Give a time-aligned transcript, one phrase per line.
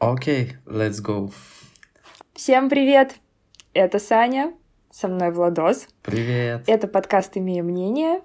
[0.00, 1.32] Окей, okay, let's go.
[2.32, 3.16] Всем привет!
[3.74, 4.54] Это Саня,
[4.92, 5.88] со мной Владос.
[6.02, 6.62] Привет!
[6.68, 8.20] Это подкаст «Имея мнение».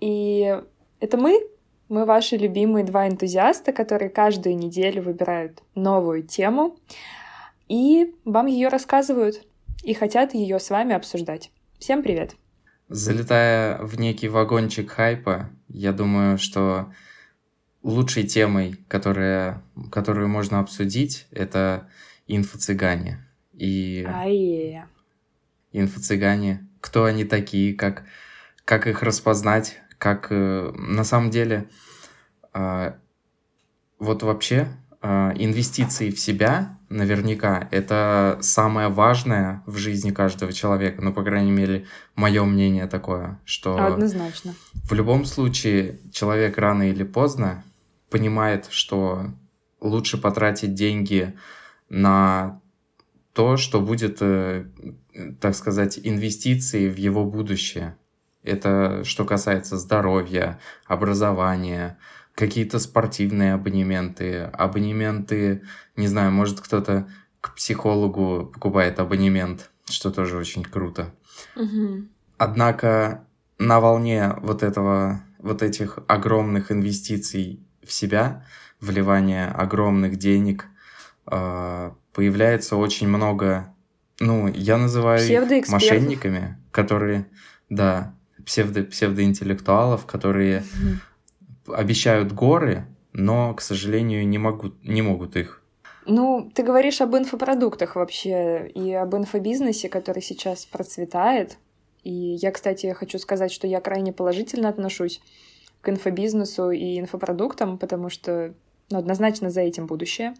[0.00, 0.58] И
[0.98, 1.46] это мы,
[1.90, 6.78] мы ваши любимые два энтузиаста, которые каждую неделю выбирают новую тему
[7.68, 9.46] и вам ее рассказывают
[9.82, 11.52] и хотят ее с вами обсуждать.
[11.78, 12.34] Всем привет!
[12.88, 16.94] Залетая в некий вагончик хайпа, я думаю, что
[17.82, 21.88] лучшей темой, которая, которую можно обсудить, это
[22.26, 23.18] инфо-цыгане.
[23.52, 24.86] И Ае.
[25.72, 28.04] инфо-цыгане, кто они такие, как,
[28.64, 31.68] как их распознать, как э, на самом деле
[32.54, 32.92] э,
[33.98, 34.68] вот вообще
[35.02, 41.00] э, инвестиции в себя наверняка это самое важное в жизни каждого человека.
[41.02, 41.86] Ну, по крайней мере,
[42.16, 44.54] мое мнение такое, что Однозначно.
[44.72, 47.62] в любом случае человек рано или поздно
[48.10, 49.26] понимает, что
[49.80, 51.36] лучше потратить деньги
[51.88, 52.60] на
[53.32, 54.66] то, что будет, э,
[55.40, 57.96] так сказать, инвестицией в его будущее.
[58.42, 61.98] Это что касается здоровья, образования,
[62.34, 65.62] какие-то спортивные абонементы, абонементы,
[65.96, 67.08] не знаю, может кто-то
[67.40, 71.14] к психологу покупает абонемент, что тоже очень круто.
[71.56, 72.06] Угу.
[72.38, 73.24] Однако
[73.58, 78.44] на волне вот этого, вот этих огромных инвестиций в себя,
[78.80, 80.66] вливание огромных денег,
[81.26, 83.74] а, появляется очень много,
[84.18, 87.26] ну, я называю их мошенниками, которые,
[87.68, 88.14] да,
[88.44, 90.64] псевдо, псевдоинтеллектуалов, которые
[91.66, 95.62] обещают горы, но, к сожалению, не могут, не могут их.
[96.06, 101.58] Ну, ты говоришь об инфопродуктах вообще и об инфобизнесе, который сейчас процветает.
[102.02, 105.20] И я, кстати, хочу сказать, что я крайне положительно отношусь
[105.80, 108.54] к инфобизнесу и инфопродуктам, потому что
[108.90, 110.34] ну, однозначно за этим будущее,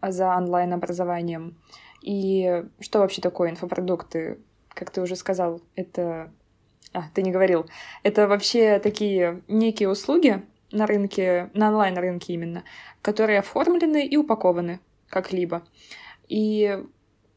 [0.00, 1.56] а за онлайн-образованием.
[2.02, 4.38] И что вообще такое инфопродукты?
[4.68, 6.32] Как ты уже сказал, это...
[6.92, 7.66] А, ты не говорил.
[8.02, 10.42] Это вообще такие некие услуги
[10.72, 12.64] на рынке, на онлайн-рынке именно,
[13.02, 15.62] которые оформлены и упакованы как-либо.
[16.28, 16.82] И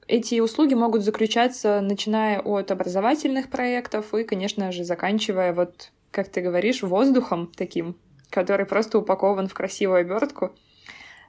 [0.07, 6.41] эти услуги могут заключаться, начиная от образовательных проектов и, конечно же, заканчивая вот как ты
[6.41, 7.97] говоришь, воздухом таким,
[8.29, 10.55] который просто упакован в красивую обертку.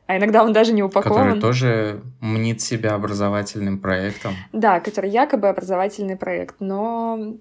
[0.07, 1.19] А иногда он даже не упакован.
[1.19, 4.35] Который тоже мнит себя образовательным проектом.
[4.53, 7.37] Да, который якобы образовательный проект, но...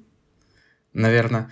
[0.93, 1.51] Наверное,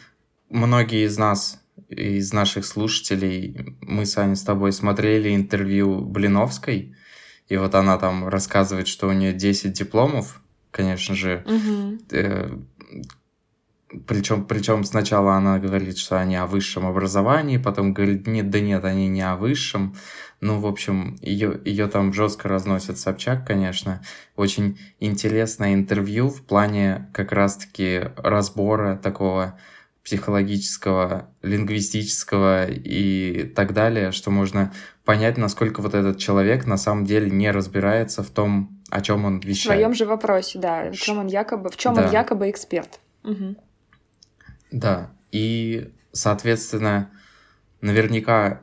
[0.50, 6.96] многие из нас, из наших слушателей, мы с Аней с тобой смотрели интервью Блиновской,
[7.50, 12.00] и вот она там рассказывает, что у нее 10 дипломов, конечно же, угу.
[14.08, 18.86] Причем, причем сначала она говорит, что они о высшем образовании, потом говорит, нет, да нет,
[18.86, 19.96] они не о высшем.
[20.40, 24.02] Ну, в общем, ее, ее там жестко разносит Собчак, конечно.
[24.36, 29.60] Очень интересное интервью в плане как раз-таки разбора такого
[30.04, 34.74] психологического, лингвистического и так далее, что можно
[35.06, 39.40] понять, насколько вот этот человек на самом деле не разбирается в том, о чем он
[39.40, 39.78] вещает.
[39.78, 42.06] В своем же вопросе, да, в чем он якобы, в чем да.
[42.06, 43.00] он якобы эксперт.
[43.24, 43.56] Угу.
[44.72, 47.12] Да, и, соответственно,
[47.82, 48.62] наверняка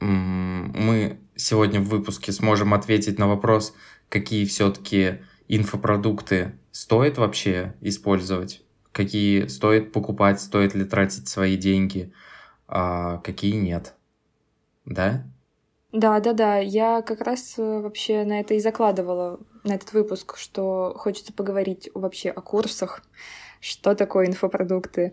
[0.00, 3.74] мы сегодня в выпуске сможем ответить на вопрос,
[4.08, 8.62] какие все-таки инфопродукты стоит вообще использовать,
[8.92, 12.12] какие стоит покупать, стоит ли тратить свои деньги,
[12.68, 13.94] а какие нет.
[14.84, 15.24] Да?
[15.92, 16.58] Да, да, да.
[16.58, 21.88] Я как раз э, вообще на это и закладывала, на этот выпуск, что хочется поговорить
[21.94, 23.02] вообще о курсах,
[23.64, 25.12] что такое инфопродукты,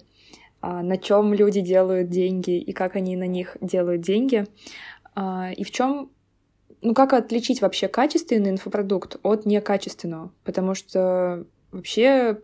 [0.60, 4.46] а, на чем люди делают деньги и как они на них делают деньги,
[5.16, 6.12] а, и в чем
[6.82, 10.34] ну как отличить вообще качественный инфопродукт от некачественного?
[10.44, 12.42] Потому что вообще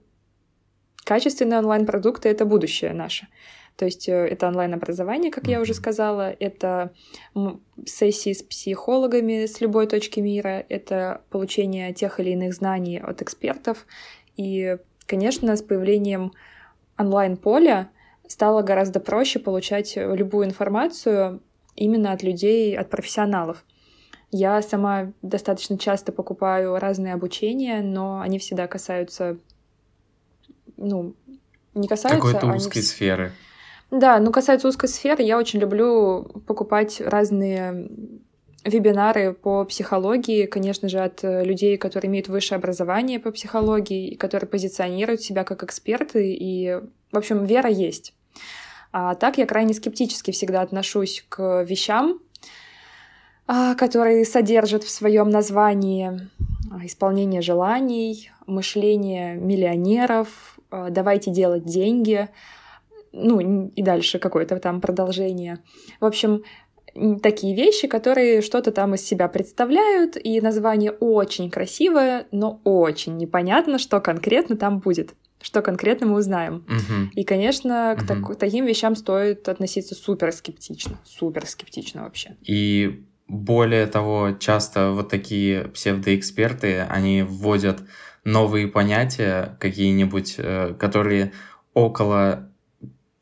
[1.04, 3.28] качественные онлайн-продукты— это будущее наше.
[3.76, 6.94] То есть э, это онлайн-образование, как я уже сказала, это
[7.86, 13.86] сессии с психологами с любой точки мира, это получение тех или иных знаний от экспертов.
[14.38, 14.78] И
[15.08, 16.34] Конечно, с появлением
[16.98, 17.90] онлайн-поля
[18.28, 21.42] стало гораздо проще получать любую информацию
[21.76, 23.64] именно от людей, от профессионалов.
[24.30, 29.38] Я сама достаточно часто покупаю разные обучения, но они всегда касаются,
[30.76, 31.16] ну,
[31.74, 32.22] не касаются...
[32.22, 32.88] Какой-то узкой они...
[32.88, 33.32] сферы.
[33.90, 37.90] Да, ну, касается узкой сферы, я очень люблю покупать разные
[38.68, 44.16] вебинары по психологии, конечно же, от э, людей, которые имеют высшее образование по психологии, и
[44.16, 46.80] которые позиционируют себя как эксперты, и,
[47.12, 48.14] в общем, вера есть.
[48.92, 52.20] А так я крайне скептически всегда отношусь к вещам,
[53.48, 56.30] а, который содержит в своем названии
[56.72, 62.28] а, исполнение желаний, мышление миллионеров, а, давайте делать деньги,
[63.14, 65.60] ну и дальше какое-то там продолжение.
[66.00, 66.44] В общем,
[67.22, 73.80] такие вещи, которые что-то там из себя представляют, и название очень красивое, но очень непонятно,
[73.80, 76.66] что конкретно там будет что конкретно мы узнаем.
[76.68, 77.12] Угу.
[77.14, 78.08] И, конечно, к, угу.
[78.08, 80.98] так, таким вещам стоит относиться супер скептично.
[81.06, 82.36] Супер скептично вообще.
[82.42, 87.82] И более того, часто вот такие псевдоэксперты, они вводят
[88.24, 91.34] новые понятия какие-нибудь, э, которые
[91.74, 92.50] около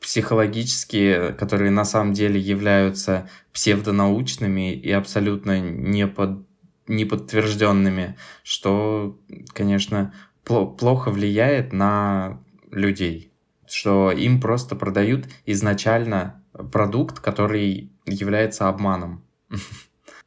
[0.06, 6.46] психологические, которые на самом деле являются псевдонаучными и абсолютно не под
[6.88, 9.18] неподтвержденными, что,
[9.52, 10.13] конечно,
[10.44, 13.31] плохо влияет на людей,
[13.68, 19.24] что им просто продают изначально продукт, который является обманом.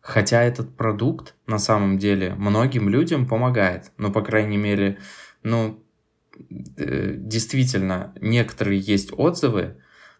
[0.01, 3.93] Хотя этот продукт на самом деле многим людям помогает.
[3.97, 4.99] Ну, по крайней мере,
[5.45, 5.81] ну,
[6.49, 9.77] действительно, некоторые есть отзывы,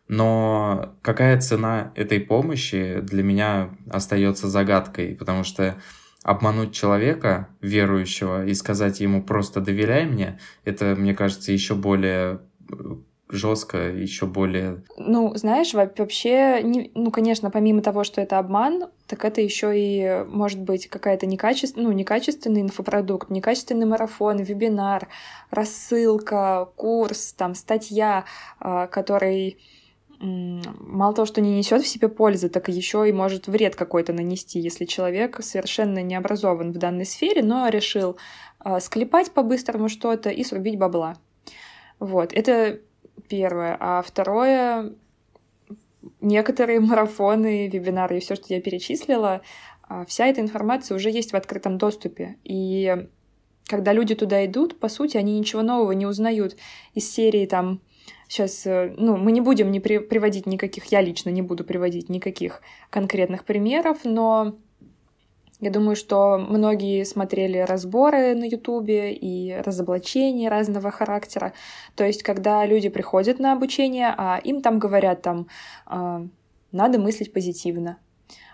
[0.09, 5.77] но какая цена этой помощи для меня остается загадкой, потому что
[6.23, 12.75] обмануть человека, верующего, и сказать ему просто доверяй мне, это, мне кажется, еще более э,
[13.31, 14.83] жестко, еще более...
[14.97, 20.25] Ну, знаешь, вообще, не, ну, конечно, помимо того, что это обман, так это еще и
[20.27, 25.09] может быть какая-то некачественная, ну, некачественный инфопродукт, некачественный марафон, вебинар,
[25.51, 28.25] рассылка, курс, там, статья,
[28.61, 29.59] а, который
[30.21, 34.59] мало того, что не несет в себе пользы, так еще и может вред какой-то нанести,
[34.59, 38.17] если человек совершенно не образован в данной сфере, но решил
[38.65, 41.17] э, склепать по-быстрому что-то и срубить бабла.
[42.01, 42.81] Вот, это
[43.29, 43.77] первое.
[43.79, 44.93] А второе,
[46.21, 49.43] некоторые марафоны, вебинары и все, что я перечислила,
[49.89, 52.37] э, вся эта информация уже есть в открытом доступе.
[52.45, 53.09] И
[53.67, 56.57] когда люди туда идут, по сути, они ничего нового не узнают
[56.95, 57.81] из серии там
[58.29, 62.11] Сейчас, э, ну, мы не будем не при, приводить никаких, я лично не буду приводить
[62.11, 62.61] никаких
[62.91, 64.55] конкретных примеров, но
[65.61, 71.53] я думаю, что многие смотрели разборы на Ютубе и разоблачения разного характера.
[71.97, 75.49] То есть, когда люди приходят на обучение, а им там говорят там,
[75.85, 76.25] «А,
[76.71, 77.99] надо мыслить позитивно,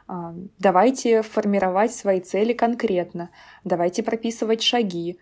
[0.09, 3.29] «А, давайте формировать свои цели конкретно,
[3.65, 5.19] давайте прописывать шаги.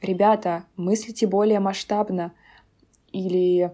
[0.00, 2.32] Ребята, мыслите более масштабно.
[3.12, 3.72] Или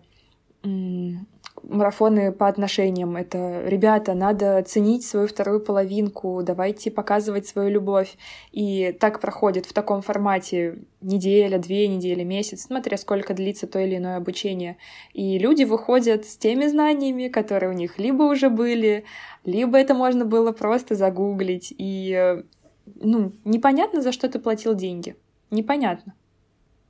[1.62, 3.16] марафоны по отношениям.
[3.16, 8.16] Это, ребята, надо ценить свою вторую половинку, давайте показывать свою любовь.
[8.52, 13.96] И так проходит в таком формате неделя, две недели, месяц, смотря сколько длится то или
[13.96, 14.76] иное обучение.
[15.12, 19.04] И люди выходят с теми знаниями, которые у них либо уже были,
[19.44, 21.72] либо это можно было просто загуглить.
[21.76, 22.42] И,
[22.96, 25.16] ну, непонятно, за что ты платил деньги.
[25.50, 26.14] Непонятно.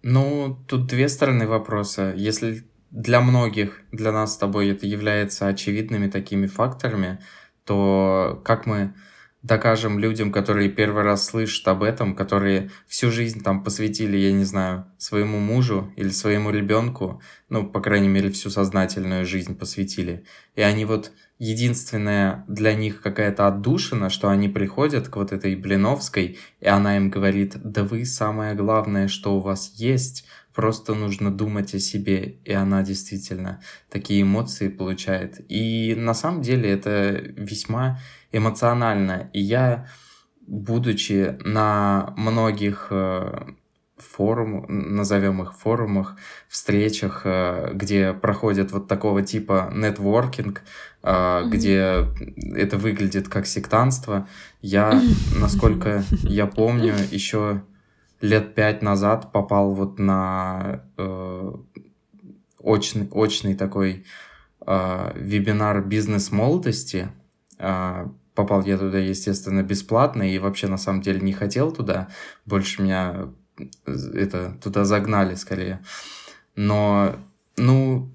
[0.02, 2.14] Ну, тут две стороны вопроса.
[2.16, 7.20] Если для многих, для нас с тобой это является очевидными такими факторами,
[7.64, 8.94] то как мы
[9.42, 14.44] докажем людям, которые первый раз слышат об этом, которые всю жизнь там посвятили, я не
[14.44, 20.24] знаю, своему мужу или своему ребенку, ну, по крайней мере, всю сознательную жизнь посвятили.
[20.56, 26.38] И они вот единственная для них какая-то отдушина, что они приходят к вот этой Блиновской,
[26.60, 30.26] и она им говорит, да вы самое главное, что у вас есть,
[30.60, 35.40] просто нужно думать о себе, и она действительно такие эмоции получает.
[35.48, 37.98] И на самом деле это весьма
[38.30, 39.30] эмоционально.
[39.32, 39.88] И я,
[40.46, 43.54] будучи на многих э,
[43.96, 50.60] форум, назовем их форумах, встречах, э, где проходят вот такого типа нетворкинг,
[51.02, 51.48] mm-hmm.
[51.48, 52.06] где
[52.54, 54.28] это выглядит как сектанство.
[54.60, 55.00] Я,
[55.40, 57.62] насколько я помню, еще
[58.20, 61.52] лет пять назад попал вот на э,
[62.58, 64.04] очный, очный такой
[64.66, 67.10] э, вебинар бизнес молодости.
[67.58, 72.08] Э, попал я туда, естественно, бесплатно и вообще на самом деле не хотел туда.
[72.44, 75.82] Больше меня э, это туда загнали скорее.
[76.56, 77.16] Но,
[77.56, 78.12] ну,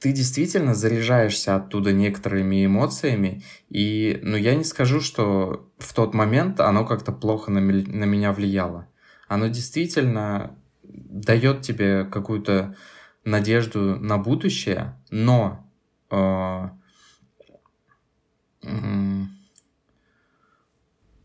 [0.00, 6.60] ты действительно заряжаешься оттуда некоторыми эмоциями, и, ну, я не скажу, что в тот момент
[6.60, 8.86] оно как-то плохо на, на меня влияло
[9.28, 12.76] оно действительно дает тебе какую-то
[13.24, 15.66] надежду на будущее, но
[16.10, 16.68] э,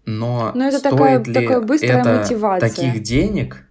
[0.05, 2.69] но, но это стоит такая, ли такая быстрая это мотивация.
[2.69, 3.67] таких денег?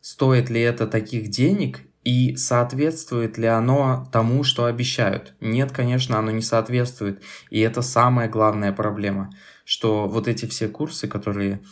[0.00, 1.80] Стоит ли это таких денег?
[2.04, 5.34] И соответствует ли оно тому, что обещают?
[5.40, 7.22] Нет, конечно, оно не соответствует.
[7.48, 9.30] И это самая главная проблема,
[9.64, 11.62] что вот эти все курсы, которые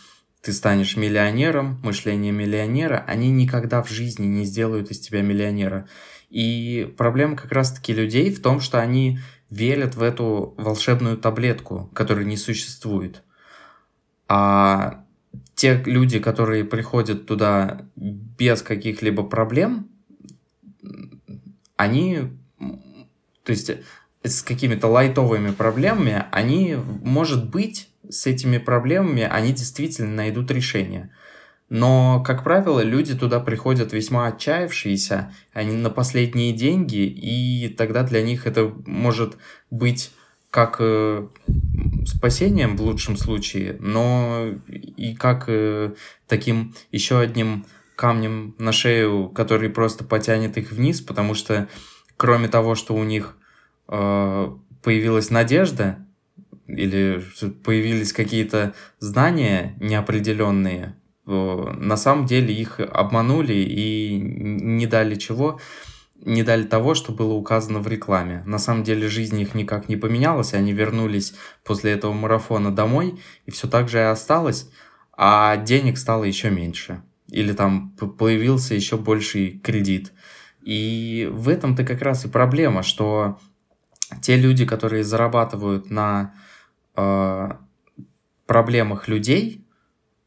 [0.43, 5.89] ты станешь миллионером, мышление миллионера, они никогда в жизни не сделают из тебя миллионера.
[6.31, 9.21] И проблема как раз-таки людей в том, что они
[9.51, 13.23] верят в эту волшебную таблетку, которая не существует.
[14.27, 15.05] А
[15.55, 19.91] те люди, которые приходят туда без каких-либо проблем,
[21.77, 22.19] они,
[23.45, 23.71] то есть
[24.25, 31.11] с какими-то лайтовыми проблемами, они, может быть, с этими проблемами, они действительно найдут решение.
[31.69, 38.23] Но, как правило, люди туда приходят весьма отчаявшиеся, они на последние деньги, и тогда для
[38.23, 39.39] них это может
[39.71, 40.13] быть
[40.51, 41.27] как э,
[42.05, 45.95] спасением в лучшем случае, но и как э,
[46.29, 47.65] таким еще одним
[47.97, 51.69] камнем на шею, который просто потянет их вниз, потому что
[52.19, 53.35] кроме того, что у них
[53.89, 54.49] э,
[54.83, 56.05] появилась надежда
[56.67, 57.23] или
[57.65, 65.61] появились какие-то знания неопределенные, на самом деле их обманули и не дали чего,
[66.25, 68.43] не дали того, что было указано в рекламе.
[68.47, 73.51] На самом деле жизнь их никак не поменялась, они вернулись после этого марафона домой, и
[73.51, 74.71] все так же и осталось,
[75.17, 77.03] а денег стало еще меньше.
[77.29, 80.13] Или там появился еще больший кредит.
[80.63, 83.39] И в этом-то как раз и проблема, что
[84.21, 86.35] те люди, которые зарабатывают на
[88.47, 89.65] проблемах людей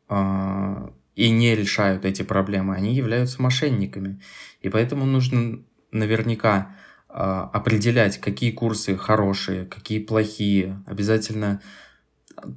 [0.10, 4.19] э, и не решают эти проблемы, они являются мошенниками.
[4.62, 6.75] И поэтому нужно наверняка
[7.07, 10.84] э, определять, какие курсы хорошие, какие плохие.
[10.86, 11.62] Обязательно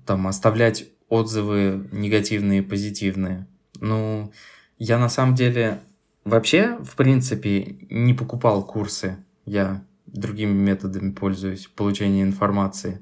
[0.06, 3.46] там оставлять отзывы негативные, позитивные.
[3.80, 4.32] Ну,
[4.78, 5.80] я на самом деле
[6.24, 9.16] вообще, в принципе, не покупал курсы.
[9.44, 13.00] Я другими методами пользуюсь получения информации.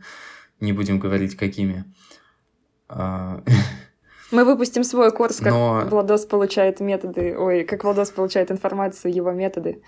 [0.61, 1.85] Не будем говорить, какими.
[2.89, 3.43] А,
[4.31, 5.87] Мы выпустим свой курс, как Но...
[5.89, 9.83] Владос получает методы, ой, как Владос получает информацию, его методы.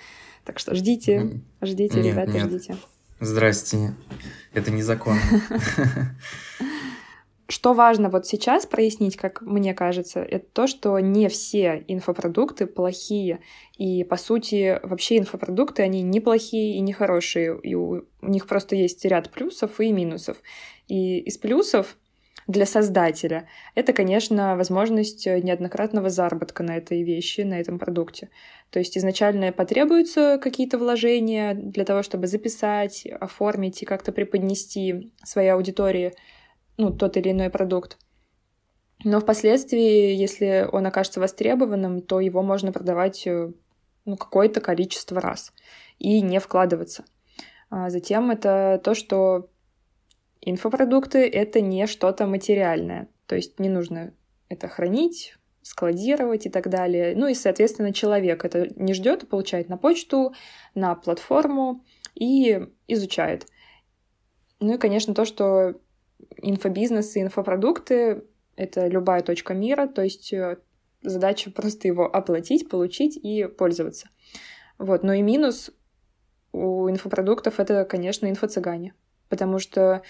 [0.44, 2.46] Так что ждите, ждите, нет, ребята, нет.
[2.46, 2.76] ждите.
[3.20, 3.94] Здрасте.
[4.54, 5.20] Это незаконно.
[7.50, 13.40] Что важно вот сейчас прояснить, как мне кажется, это то, что не все инфопродукты плохие.
[13.78, 17.58] И, по сути, вообще инфопродукты, они не плохие и не хорошие.
[17.62, 20.42] И у них просто есть ряд плюсов и минусов.
[20.88, 21.96] И из плюсов
[22.46, 28.28] для создателя это, конечно, возможность неоднократного заработка на этой вещи, на этом продукте.
[28.68, 35.48] То есть изначально потребуются какие-то вложения для того, чтобы записать, оформить и как-то преподнести своей
[35.48, 36.12] аудитории—
[36.78, 37.98] ну, тот или иной продукт.
[39.04, 43.52] Но впоследствии, если он окажется востребованным, то его можно продавать э,
[44.04, 45.52] ну, какое-то количество раз
[45.98, 47.04] и не вкладываться.
[47.70, 49.50] А затем это то, что
[50.40, 53.08] инфопродукты— это не что-то материальное.
[53.26, 54.14] То есть не нужно
[54.48, 57.14] это хранить, складировать и так далее.
[57.14, 60.32] Ну и, соответственно, человек это не ждет, получает на почту,
[60.74, 63.46] на платформу и изучает.
[64.60, 65.74] Ну и, конечно, то, что
[66.42, 68.24] инфобизнес и инфопродукты—
[68.56, 70.58] это любая точка мира, то есть э,
[71.02, 74.08] задача просто его оплатить, получить и пользоваться.
[74.78, 75.02] Вот.
[75.02, 75.70] Но и минус
[76.52, 78.94] у инфопродуктов— это, конечно, инфо-цыгане,
[79.28, 80.02] потому что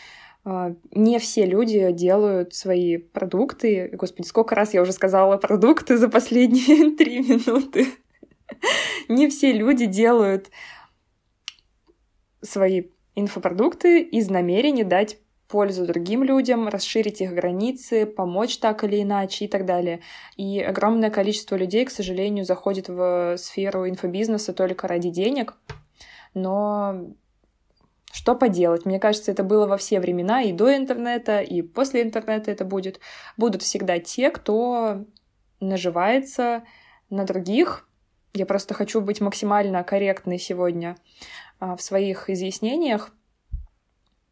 [0.45, 3.91] э, не все люди делают свои продукты.
[3.93, 7.87] Господи, сколько раз я уже сказала продукты за последние три минуты.
[9.09, 10.51] Не все люди делают
[12.41, 12.85] свои
[13.15, 19.49] инфопродукты из намерения дать пользу другим людям, расширить их границы, помочь так или иначе и
[19.49, 20.01] так далее.
[20.37, 25.55] И огромное количество людей, к сожалению, заходит в сферу инфобизнеса только ради денег.
[26.35, 27.15] Но
[28.13, 28.85] что поделать?
[28.85, 33.01] Мне кажется, это было во все времена, и до интернета, и после интернета это будет.
[33.37, 35.07] Будут всегда те, кто
[35.61, 36.65] наживается
[37.11, 37.89] на других.
[38.35, 40.97] Я просто хочу быть максимально корректной сегодня
[41.59, 43.13] а, в своих изъяснениях,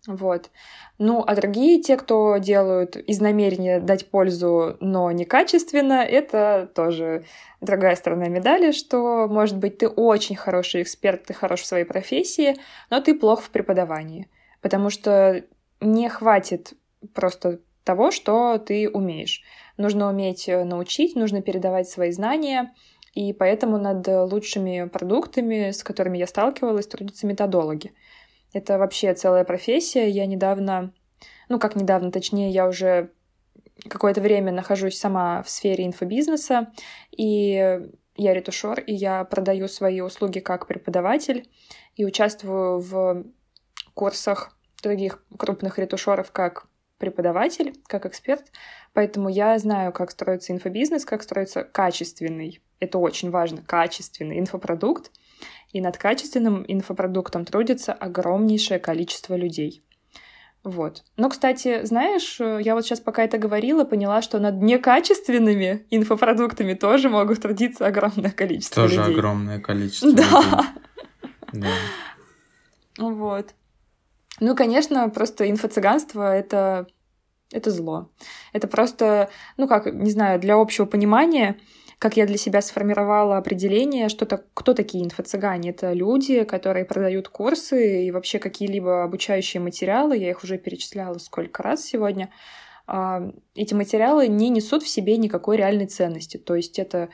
[0.07, 0.51] вот.
[0.99, 7.25] Ну, а другие, те, кто делают из намерения дать пользу, но некачественно, это тоже
[7.61, 12.57] другая сторона медали, что, может быть, ты очень хороший эксперт, ты хорош в своей профессии,
[12.91, 15.45] но ты плох в преподавании, потому что
[15.81, 16.75] не хватит
[17.15, 19.43] просто того, что ты умеешь.
[19.77, 22.73] Нужно уметь э, научить, нужно передавать свои знания,
[23.15, 27.93] и поэтому над лучшими продуктами, с которыми я сталкивалась, трудятся методологи.
[28.57, 30.09] Это вообще целая профессия.
[30.09, 30.95] Я недавно,
[31.51, 33.13] ну как недавно, точнее, я уже
[33.87, 36.73] какое-то время нахожусь сама в сфере инфобизнеса,
[37.11, 37.83] и
[38.17, 41.51] я ретушер, и я продаю свои услуги как преподаватель
[41.97, 43.27] и участвую в
[43.93, 48.47] курсах других крупных ретушеров как преподаватель, как эксперт,
[48.95, 55.11] поэтому я знаю, как строится инфобизнес, как строится качественный, это очень важно, качественный инфопродукт,
[55.77, 59.83] и над качественным инфопродуктом трудится огромнейшее количество людей.
[60.65, 61.05] Вот.
[61.19, 67.11] Но, кстати, знаешь, я вот сейчас пока это говорила, поняла, что над некачественными инфопродуктами тоже
[67.11, 69.05] могут трудиться огромное количество тоже людей.
[69.05, 70.23] Тоже огромное количество да.
[70.23, 70.61] людей.
[71.63, 71.69] Да.
[72.99, 73.55] Вот.
[74.41, 76.87] Ну, конечно, просто инфо-цыганство— это,
[77.53, 78.11] это зло.
[78.53, 79.29] Это просто,
[79.59, 81.59] ну как, не знаю, для общего понимания,
[81.99, 85.71] как я для себя сформировала определение, что то, кто такие инфо-цыгане.
[85.71, 91.63] Это люди, которые продают курсы и вообще какие-либо обучающие материалы, я их уже перечисляла сколько
[91.63, 92.31] раз сегодня,
[92.87, 96.37] а, эти материалы не несут в себе никакой реальной ценности.
[96.37, 97.09] То есть это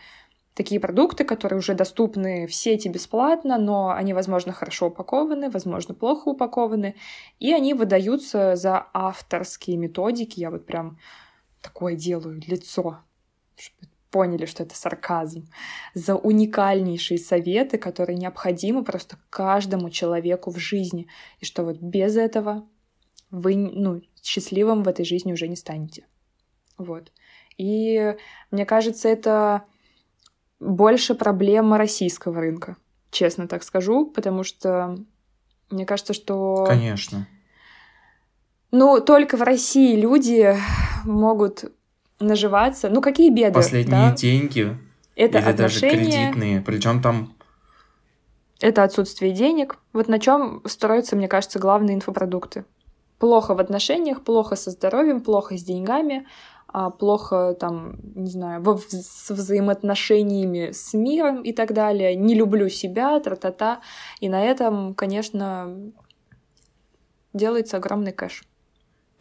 [0.54, 6.28] такие продукты, которые уже доступны в сети бесплатно, но они, возможно, хорошо упакованы, возможно, плохо
[6.28, 6.96] упакованы,
[7.38, 10.40] и они выдаются за авторские методики.
[10.40, 10.98] Я вот прям
[11.62, 12.98] такое делаю лицо,
[14.12, 15.48] поняли, что это сарказм,
[15.94, 21.08] за уникальнейшие советы, которые необходимы просто каждому человеку в жизни,
[21.40, 22.64] и что вот без этого
[23.30, 26.06] вы ну, счастливым в этой жизни уже не станете.
[26.78, 27.10] Вот.
[27.56, 28.14] И
[28.50, 29.62] мне кажется, это
[30.60, 32.76] больше проблема российского рынка,
[33.10, 34.96] честно так скажу, потому что
[35.70, 36.64] мне кажется, что...
[36.68, 37.26] Конечно.
[38.70, 40.54] Ну, только в России люди
[41.04, 41.72] могут
[42.22, 42.88] наживаться.
[42.88, 43.52] Ну, какие беды?
[43.52, 44.14] Последние да?
[44.14, 44.76] деньги.
[45.14, 45.96] Это или отношения.
[45.96, 46.60] даже кредитные.
[46.62, 47.34] Причем там
[48.62, 49.76] это отсутствие денег.
[49.92, 52.64] Вот на чем строятся, мне кажется, главные инфопродукты.
[53.18, 56.26] Плохо в отношениях, плохо со здоровьем, плохо с деньгами,
[56.68, 62.14] а плохо там, не знаю, во, с взаимоотношениями с миром и так далее.
[62.14, 63.80] Не люблю себя, тра-та-та.
[64.20, 65.76] И на этом, конечно,
[67.32, 68.44] делается огромный кэш.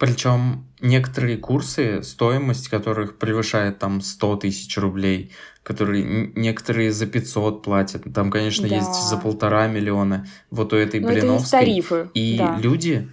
[0.01, 5.31] Причем некоторые курсы, стоимость которых превышает там 100 тысяч рублей,
[5.62, 8.77] которые некоторые за 500 платят, там, конечно, да.
[8.77, 11.59] есть за полтора миллиона, вот у этой Но Блиновской.
[11.59, 12.09] Это тарифы.
[12.16, 12.57] И да.
[12.59, 13.11] люди,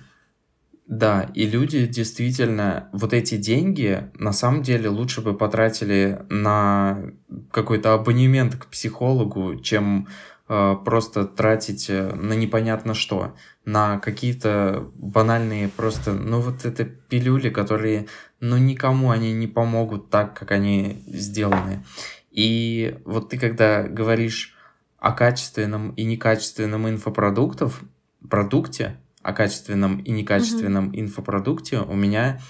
[0.87, 7.03] да, и люди действительно вот эти деньги на самом деле лучше бы потратили на
[7.51, 10.09] какой-то абонемент к психологу, чем
[10.49, 13.35] э, просто тратить э, на непонятно что
[13.69, 18.07] на какие-то банальные просто, ну вот это пилюли, которые,
[18.41, 21.85] ну никому они не помогут так, как они сделаны.
[22.31, 24.57] И вот ты когда говоришь
[24.99, 27.83] о качественном и некачественном инфопродуктов,
[28.31, 31.01] продукте, о качественном и некачественном mm-hmm.
[31.01, 32.41] инфопродукте, у меня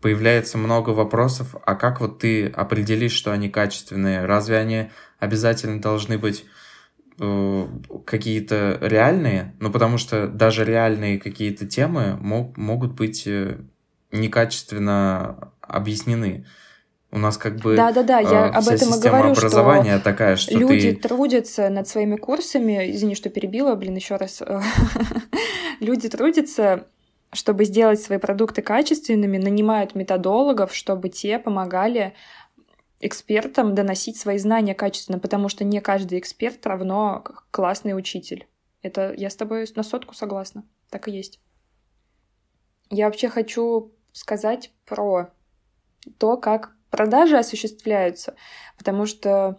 [0.00, 4.26] появляется много вопросов, а как вот ты определишь, что они качественные?
[4.26, 6.44] Разве они обязательно должны быть
[7.18, 13.58] какие-то реальные, ну потому что даже реальные какие-то темы мог, могут быть э,
[14.10, 16.46] некачественно объяснены.
[17.10, 20.04] У нас как бы да, да, да, я э, об этом и говорю, образования что
[20.04, 21.08] такая, что люди ты...
[21.08, 22.90] трудятся над своими курсами.
[22.90, 24.42] Извини, что перебила, блин, еще раз.
[25.80, 26.86] люди трудятся
[27.34, 32.12] чтобы сделать свои продукты качественными, нанимают методологов, чтобы те помогали
[33.02, 38.46] экспертам доносить свои знания качественно, потому что не каждый эксперт равно классный учитель.
[38.80, 40.64] Это я с тобой на сотку согласна.
[40.88, 41.40] Так и есть.
[42.90, 45.30] Я вообще хочу сказать про
[46.18, 48.34] то, как продажи осуществляются,
[48.78, 49.58] потому что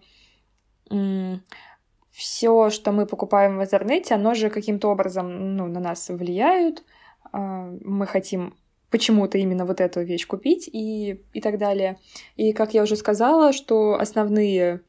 [2.12, 6.84] все, что мы покупаем в интернете, оно же каким-то образом ну, на нас влияет.
[7.32, 8.56] А, мы хотим
[8.94, 11.98] почему-то именно вот эту вещь купить и, и так далее.
[12.36, 14.82] И, как я уже сказала, что основные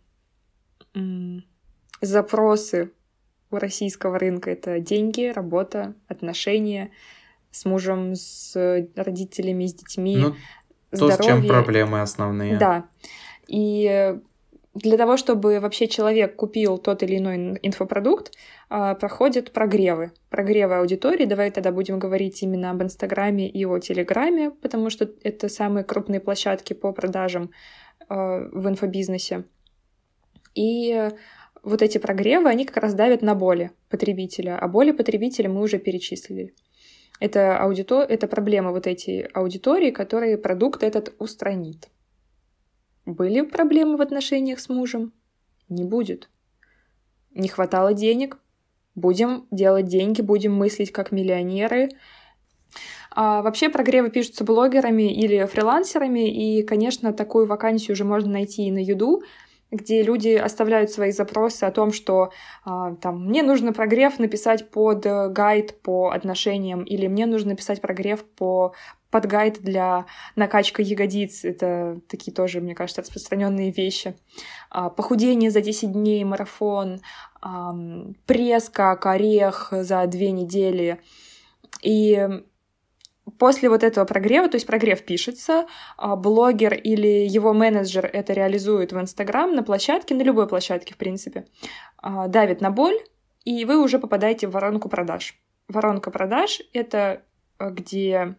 [2.03, 2.93] запросы
[3.51, 6.90] у российского рынка— это деньги, работа, отношения
[7.51, 8.55] с мужем, с
[8.95, 10.37] родителями, с детьми, ну,
[10.93, 11.17] здоровье.
[11.17, 12.59] То, с чем проблемы основные.
[12.59, 12.85] Да.
[13.49, 14.19] И
[14.74, 18.32] для того, чтобы вообще человек купил тот или иной инфопродукт,
[18.68, 20.10] а, проходят прогревы.
[20.30, 21.26] Прогревы аудитории.
[21.26, 26.20] Давай тогда будем говорить именно об Инстаграме и о Телеграме, потому что это самые крупные
[26.20, 27.52] площадки по продажам
[28.08, 29.44] а, в инфобизнесе.
[30.56, 31.08] И
[31.62, 35.78] вот эти прогревы, они как раз давят на боли потребителя, а боли потребителя мы уже
[35.78, 36.52] перечислили.
[37.20, 38.02] Это, аудито...
[38.02, 41.88] это проблема вот этой аудитории, которые продукт этот устранит.
[43.07, 45.12] Были проблемы в отношениях с мужем?
[45.69, 46.31] Не будет.
[47.35, 48.38] Не хватало денег?
[48.95, 51.90] Будем делать деньги, будем мыслить как миллионеры.
[53.11, 58.73] А вообще прогревы пишутся блогерами или фрилансерами, и, конечно, такую вакансию уже можно найти и
[58.73, 59.23] на Юду,
[59.71, 62.31] где люди оставляют свои запросы о том, что
[62.64, 68.25] а, там мне нужно прогрев написать под гайд по отношениям, или мне нужно написать прогрев
[68.25, 68.75] по
[69.14, 71.44] подгайд для накачки ягодиц.
[71.44, 74.16] Это такие тоже, мне кажется, распространенные вещи.
[74.70, 77.00] А, похудение за 10 дней, марафон,
[78.27, 81.00] пресс как орех за две недели.
[81.81, 82.29] И
[83.38, 88.92] после вот этого прогрева, то есть прогрев пишется, а, блогер или его менеджер это реализует
[88.92, 91.46] в Инстаграм на площадке, на любой площадке, в принципе,
[91.98, 92.98] а, давит на боль,
[93.44, 95.37] и вы уже попадаете в воронку продаж.
[95.68, 97.22] Воронка продаж— это
[97.59, 98.37] а, где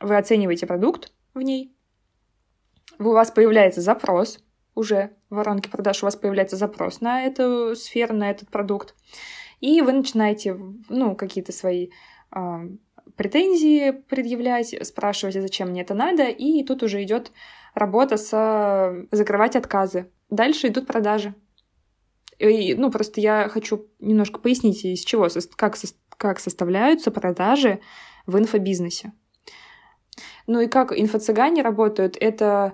[0.00, 1.74] вы оцениваете продукт в ней,
[2.98, 4.40] у вас появляется запрос,
[4.74, 8.94] уже в воронке продаж у вас появляется запрос на эту сферу, на этот продукт,
[9.60, 10.58] и вы начинаете,
[10.88, 11.90] ну, какие-то свои
[13.16, 17.32] претензии предъявлять, спрашивать, а зачем мне это надо, и тут уже идет
[17.74, 20.10] работа с закрывать отказы.
[20.30, 21.34] Дальше идут продажи.
[22.38, 25.76] И, ну, просто я хочу немножко пояснить, из чего, как,
[26.16, 27.80] как составляются продажи
[28.26, 29.12] в инфобизнесе.
[30.48, 32.72] Ну и как инфо-цыгане работают, это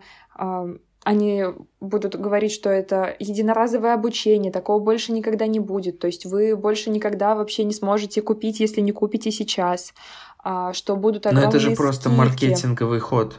[1.05, 1.45] они
[1.81, 5.99] будут говорить, что это единоразовое обучение, такого больше никогда не будет.
[5.99, 9.93] То есть вы больше никогда вообще не сможете купить, если не купите сейчас.
[10.39, 12.17] А, что будут огромные Но это же просто скидки.
[12.17, 13.39] маркетинговый ход.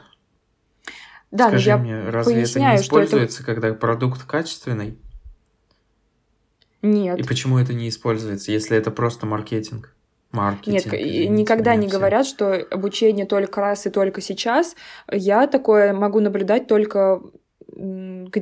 [1.31, 3.51] Да, Скажи но я мне, разве это не используется, это...
[3.51, 4.99] когда продукт качественный?
[6.83, 7.19] Нет.
[7.19, 9.94] И почему это не используется, если это просто маркетинг?
[10.35, 10.93] Маркетинг.
[10.93, 11.97] Нет, никогда не все.
[11.97, 14.75] говорят, что обучение только раз и только сейчас.
[15.11, 17.21] Я такое могу наблюдать только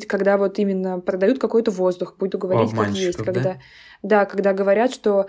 [0.08, 3.58] когда вот именно продают какой-то воздух, буду говорить как есть, когда да?
[4.04, 5.28] да, когда говорят, что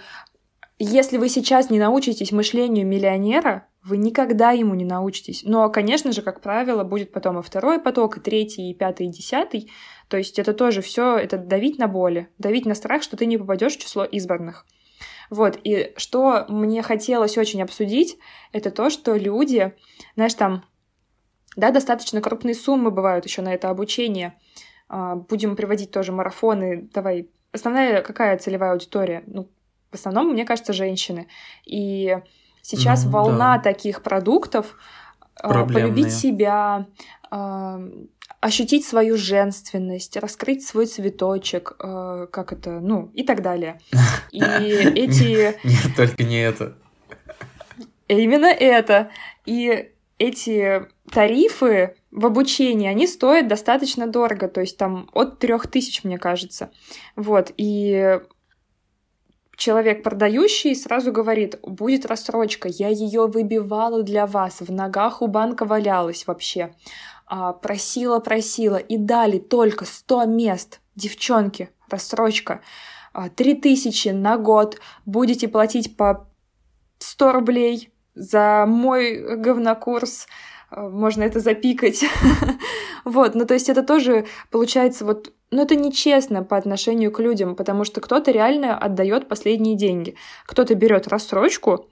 [0.79, 5.43] если вы сейчас не научитесь мышлению миллионера, вы никогда ему не научитесь.
[5.45, 9.11] Но, конечно же, как правило, будет потом и второй поток, и третий, и пятый, и
[9.11, 9.71] десятый.
[10.09, 13.39] То есть это тоже все, это давить на боли, давить на страх, что ты не
[13.39, 14.67] попадешь в число избранных.
[15.31, 18.19] Вот, и что мне хотелось очень обсудить,
[18.53, 19.75] это то, что люди,
[20.15, 20.65] знаешь, там
[21.57, 24.35] да, достаточно крупные суммы бывают еще на это обучение.
[24.89, 26.89] А, будем приводить тоже марафоны.
[26.93, 27.29] Давай.
[27.53, 29.23] Основная какая целевая аудитория?
[29.27, 29.49] Ну,
[29.91, 31.29] в основном, мне кажется, женщины.
[31.65, 32.19] И
[32.63, 33.63] сейчас ну, волна да.
[33.63, 34.77] таких продуктов
[35.37, 35.93] а, Проблемные.
[35.93, 36.87] полюбить себя,
[37.31, 37.81] а,
[38.45, 43.81] ощутить свою женственность, раскрыть свой цветочек, как это, ну, и так далее.
[44.33, 45.57] И эти...
[45.67, 46.77] Нет, только не это.
[48.07, 49.11] Именно это.
[49.47, 56.05] И эти тарифы в обучении, они стоят достаточно дорого, то есть там от трех тысяч,
[56.05, 56.71] мне кажется.
[57.17, 58.21] Вот, и
[59.57, 65.65] человек продающий сразу говорит, будет рассрочка, я ее выбивала для вас, в ногах у банка
[65.65, 66.75] валялась вообще,
[67.53, 72.61] просила, просила, и дали только 100 мест, девчонки, рассрочка,
[73.13, 76.29] а, тысячи на год, будете платить по
[76.99, 80.27] 100 рублей за мой говнокурс,
[80.75, 82.05] Э, можно это запикать.
[83.05, 87.55] вот, ну то есть это тоже получается вот но это нечестно по отношению к людям,
[87.55, 90.17] потому что кто-то реально отдает последние деньги.
[90.47, 91.89] Кто-то берет рассрочку,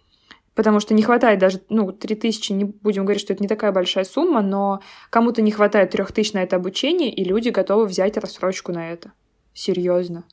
[0.55, 4.05] потому что не хватает даже, ну, 3000, не будем говорить, что это не такая большая
[4.05, 8.91] сумма, но кому-то не хватает 3000 на это обучение, и люди готовы взять рассрочку на
[8.91, 9.13] это.
[9.55, 10.25] Серьезно.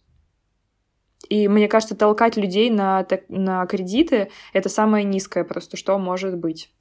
[1.28, 6.72] И мне кажется, толкать людей на, на кредиты— это самое низкое просто, что может быть.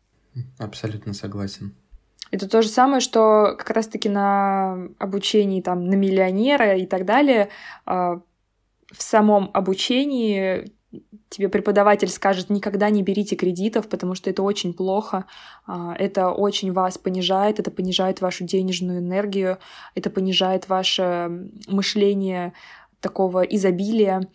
[0.59, 1.75] Абсолютно согласен.
[2.31, 7.49] Это то же самое, что как раз-таки на обучении там, на миллионера и так далее,
[7.87, 8.21] а,
[8.93, 10.73] в самом обучении
[11.29, 15.27] тебе преподаватель скажет, никогда не берите кредитов, потому что это очень плохо,
[15.67, 19.59] а, это очень вас понижает, это понижает вашу денежную энергию,
[19.95, 22.55] это понижает ваше мышление
[23.01, 24.29] такого изобилия,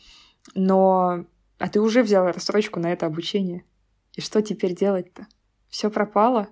[0.55, 1.25] но
[1.57, 3.63] а ты уже взял рассрочку на это обучение.
[4.13, 5.27] И что теперь делать-то?
[5.73, 6.49] все пропало.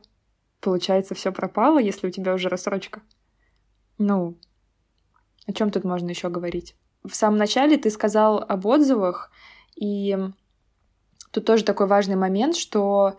[0.62, 3.04] Получается, все пропало, если у тебя уже рассрочка.
[4.00, 4.36] Ну,
[5.46, 6.76] о чем тут можно еще говорить?
[7.04, 9.30] В самом начале ты сказал об отзывах,
[9.76, 10.18] и
[11.32, 13.16] тут тоже такой важный момент, что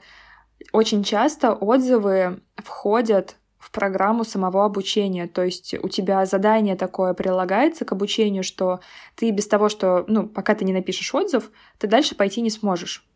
[0.72, 5.26] очень часто отзывы входят в программу самого обучения.
[5.28, 8.80] То есть у тебя задание такое прилагается к обучению, что
[9.14, 13.06] ты без того, что, ну, пока ты не напишешь отзыв, ты дальше пойти не сможешь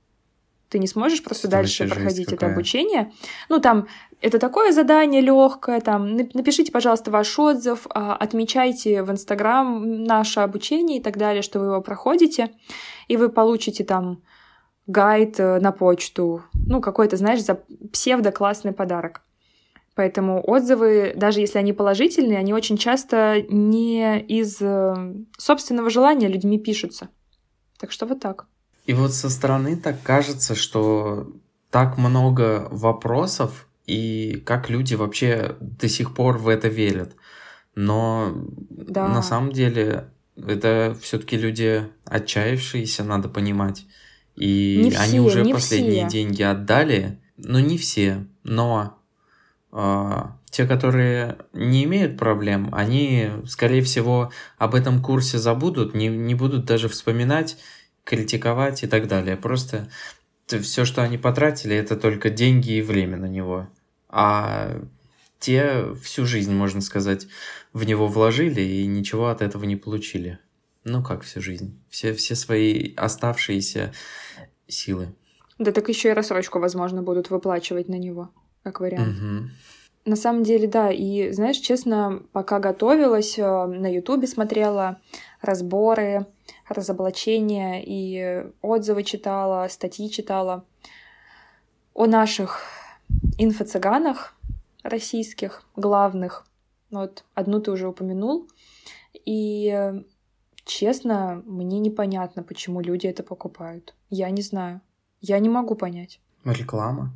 [0.68, 3.12] ты не сможешь просто это дальше проходить это обучение.
[3.48, 3.86] Ну, там,
[4.20, 10.98] это такое задание легкое, там, напишите, пожалуйста, ваш отзыв, а, отмечайте в Инстаграм наше обучение
[10.98, 12.50] и так далее, что вы его проходите,
[13.08, 14.22] и вы получите там
[14.86, 17.60] гайд э, на почту, ну, какой-то, знаешь, за
[17.92, 19.22] псевдо-классный подарок.
[19.96, 24.94] Поэтому отзывы, даже если они положительные, они очень часто не из э,
[25.38, 27.08] собственного желания людьми пишутся.
[27.78, 28.46] Так что вот так.
[28.86, 31.32] И вот со стороны так кажется, что
[31.70, 37.14] так много вопросов и как люди вообще до сих пор в это верят.
[37.74, 38.32] Но
[38.70, 39.08] да.
[39.08, 43.86] на самом деле это все-таки люди отчаявшиеся, надо понимать.
[44.34, 46.18] И не они все, уже последние все.
[46.18, 47.20] деньги отдали.
[47.36, 48.98] Ну, не все, но
[49.72, 56.34] э, те, которые не имеют проблем, они, скорее всего, об этом курсе забудут, не, не
[56.34, 57.58] будут даже вспоминать,
[58.06, 59.36] критиковать и так далее.
[59.36, 59.88] Просто
[60.46, 63.68] все, что они потратили, это только деньги и время на него.
[64.08, 64.80] А
[65.40, 67.26] те всю жизнь, можно сказать,
[67.72, 70.38] в него вложили и ничего от этого не получили.
[70.84, 71.82] Ну как всю жизнь?
[71.90, 73.92] Все, все свои оставшиеся
[74.68, 75.12] силы.
[75.58, 78.30] Да так еще и рассрочку, возможно, будут выплачивать на него,
[78.62, 79.18] как вариант.
[79.18, 79.50] Угу.
[80.04, 80.92] На самом деле, да.
[80.92, 85.00] И, знаешь, честно, пока готовилась, э, на Ютубе смотрела
[85.40, 86.26] разборы,
[86.68, 90.64] разоблачения и отзывы читала, статьи читала
[91.94, 92.62] о наших
[93.38, 94.34] инфо-цыганах
[94.82, 96.46] российских, главных.
[96.90, 98.48] Вот одну ты уже упомянул.
[99.24, 100.02] И,
[100.64, 103.94] честно, мне непонятно, почему люди это покупают.
[104.10, 104.80] Я не знаю.
[105.20, 106.20] Я не могу понять.
[106.44, 107.12] Реклама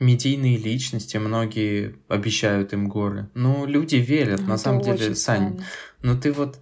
[0.00, 3.28] медийные личности, многие обещают им горы.
[3.34, 5.62] Ну, люди верят, ну, на самом деле, Сань.
[6.02, 6.58] Ну, ты вот,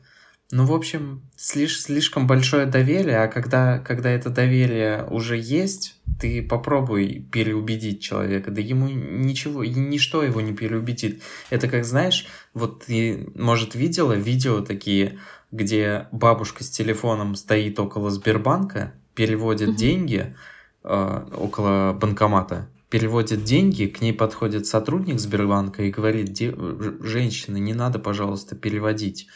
[0.52, 6.42] ну, в общем, слиш, слишком большое доверие, а когда, когда это доверие уже есть, ты
[6.42, 11.22] попробуй переубедить человека, да ему ничего, ничто его не переубедит.
[11.48, 15.18] Это как, знаешь, вот ты, может, видела видео такие,
[15.52, 19.78] где бабушка с телефоном стоит около Сбербанка, переводит угу.
[19.78, 20.36] деньги
[20.84, 26.38] э, около банкомата, переводит деньги, к ней подходит сотрудник Сбербанка и говорит,
[27.00, 29.28] женщина, не надо, пожалуйста, переводить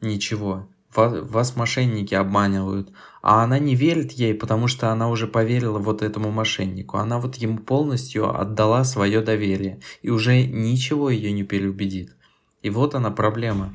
[0.00, 0.68] ничего.
[0.94, 2.92] Вас, вас мошенники обманывают.
[3.22, 6.96] А она не верит ей, потому что она уже поверила вот этому мошеннику.
[6.96, 9.80] Она вот ему полностью отдала свое доверие.
[10.02, 12.16] И уже ничего ее не переубедит.
[12.62, 13.74] И вот она проблема.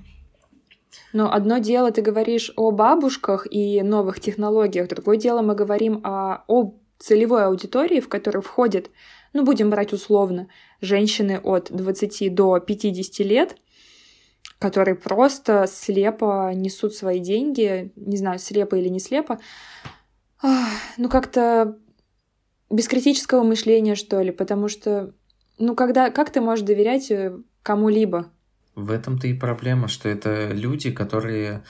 [1.14, 6.44] Но одно дело ты говоришь о бабушках и новых технологиях, другое дело мы говорим о,
[6.48, 8.90] о целевой аудитории, в которую входят,
[9.34, 10.48] ну, будем брать условно,
[10.82, 13.58] женщины от 20 до 50 лет,
[14.62, 19.40] которые просто слепо несут свои деньги, не знаю, слепо или не слепо,
[20.98, 21.78] ну, как-то
[22.70, 25.14] без критического мышления, что ли, потому что,
[25.58, 28.32] ну, когда, как ты можешь доверять э, кому-либо?
[28.76, 31.64] В этом-то и проблема, что это люди, которые,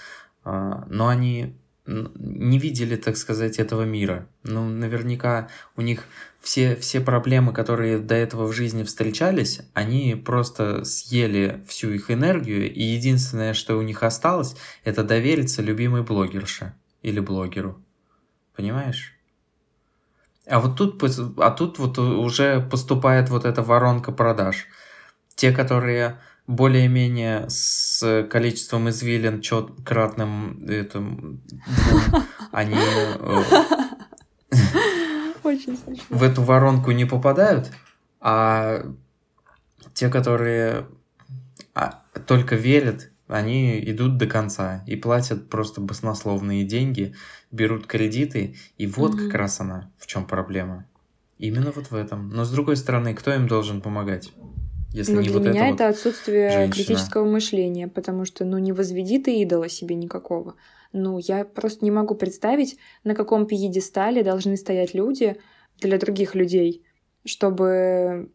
[0.43, 4.27] а, ну, они не видели, так сказать, этого мира.
[4.43, 6.05] Ну, наверняка у них
[6.41, 12.71] все, все проблемы, которые до этого в жизни встречались, они просто съели всю их энергию,
[12.71, 16.73] и единственное, что у них осталось, это довериться любимой блогерше
[17.03, 17.83] или блогеру.
[18.55, 19.13] Понимаешь?
[20.47, 21.01] А вот тут,
[21.37, 24.67] а тут вот уже поступает вот эта воронка продаж.
[25.35, 32.75] Те, которые более-менее с количеством извилин чет кратным этим двум, они
[35.51, 35.77] Очень
[36.09, 37.71] в эту воронку не попадают,
[38.19, 38.83] а
[39.93, 40.87] те, которые
[41.73, 47.15] а, только верят, они идут до конца и платят просто баснословные деньги,
[47.51, 49.25] берут кредиты, и вот mm-hmm.
[49.27, 50.85] как раз она, в чем проблема.
[51.37, 52.29] Именно вот в этом.
[52.29, 54.31] Но с другой стороны, кто им должен помогать?
[54.93, 56.73] Если Но не для вот меня это, вот отсутствие женщина.
[56.73, 60.55] критического мышления, потому что, ну, не возведи ты идола себе никакого.
[60.91, 65.37] Ну, я просто не могу представить, на каком пьедестале должны стоять люди
[65.79, 66.83] для других людей,
[67.25, 68.31] чтобы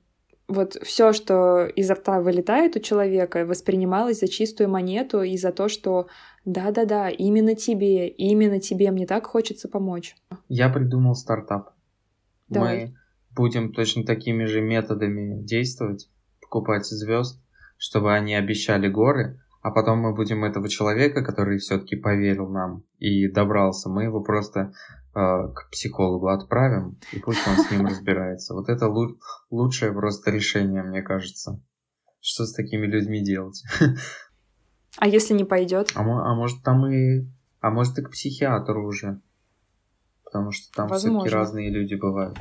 [0.49, 5.69] вот все, что изо рта вылетает у человека, воспринималось за чистую монету и за то,
[5.69, 6.07] что
[6.45, 10.15] да-да-да, именно тебе, именно тебе мне так хочется помочь.
[10.49, 11.73] Я придумал стартап.
[12.49, 12.87] Давай.
[12.87, 12.95] Мы
[13.35, 16.09] будем точно такими же методами действовать
[16.47, 17.43] покупать звезд,
[17.77, 23.29] чтобы они обещали горы, а потом мы будем этого человека, который все-таки поверил нам и
[23.29, 24.73] добрался, мы его просто
[25.15, 25.19] э,
[25.55, 28.55] к психологу отправим, и пусть он с ним разбирается.
[28.55, 29.19] Вот это лу-
[29.51, 31.61] лучшее просто решение, мне кажется.
[32.21, 33.63] Что с такими людьми делать?
[34.99, 35.93] А если не пойдет?
[35.95, 37.27] А, а может там и...
[37.61, 39.21] А может и к психиатру уже.
[40.25, 42.39] Потому что там все-таки разные люди бывают.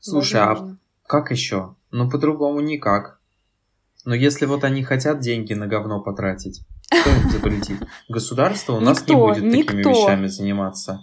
[0.00, 0.78] Слушай, а Возможно.
[1.04, 1.76] а как еще?
[1.90, 3.20] Ну, по-другому никак.
[4.04, 7.78] Но если вот они хотят деньги на говно потратить, кто им запретит?
[8.08, 9.72] Государство у нас никто, не будет никто.
[9.72, 11.00] такими вещами заниматься.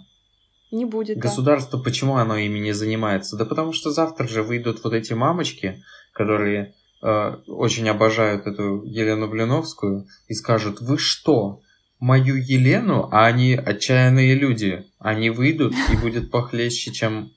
[0.70, 1.18] Не будет.
[1.18, 1.84] Государство, да.
[1.84, 3.36] почему оно ими не занимается?
[3.36, 9.28] Да потому что завтра же выйдут вот эти мамочки, которые э, очень обожают эту Елену
[9.28, 11.60] Блиновскую, и скажут: Вы что?
[11.98, 14.86] Мою Елену, а они отчаянные люди.
[14.98, 17.32] Они выйдут и будет похлеще, чем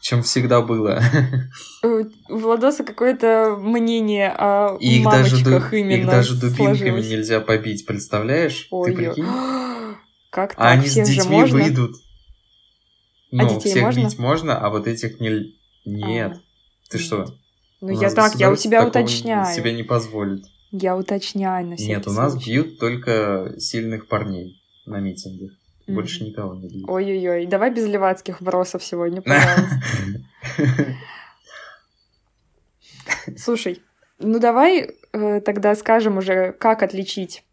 [0.00, 1.00] чем всегда было.
[2.28, 7.08] У Владоса какое-то мнение о и их мамочках даже, именно Их даже дубинками сложилось.
[7.10, 8.66] нельзя побить, представляешь?
[8.70, 9.26] Ой, Ты прикинь?
[10.30, 10.60] Как так?
[10.64, 11.58] А они Всех с детьми можно?
[11.58, 11.96] выйдут.
[13.32, 14.00] А ну, а детей всех можно?
[14.04, 15.54] бить можно, а вот этих не...
[15.84, 16.32] Нет.
[16.32, 16.36] А,
[16.90, 17.06] Ты нет.
[17.06, 17.26] что?
[17.80, 19.54] Ну я так, я у тебя уточняю.
[19.54, 20.44] Себе не позволит.
[20.72, 22.50] Я уточняю на Нет, у нас случай.
[22.50, 25.52] бьют только сильных парней на митингах.
[25.86, 26.26] Больше mm-hmm.
[26.28, 26.88] никого не бьют.
[26.88, 29.80] Ой-ой-ой, давай без левацких вбросов сегодня, пожалуйста.
[33.36, 33.82] Слушай,
[34.18, 37.44] ну давай э, тогда скажем уже, как отличить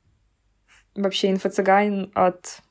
[0.96, 2.62] вообще инфо-цыган от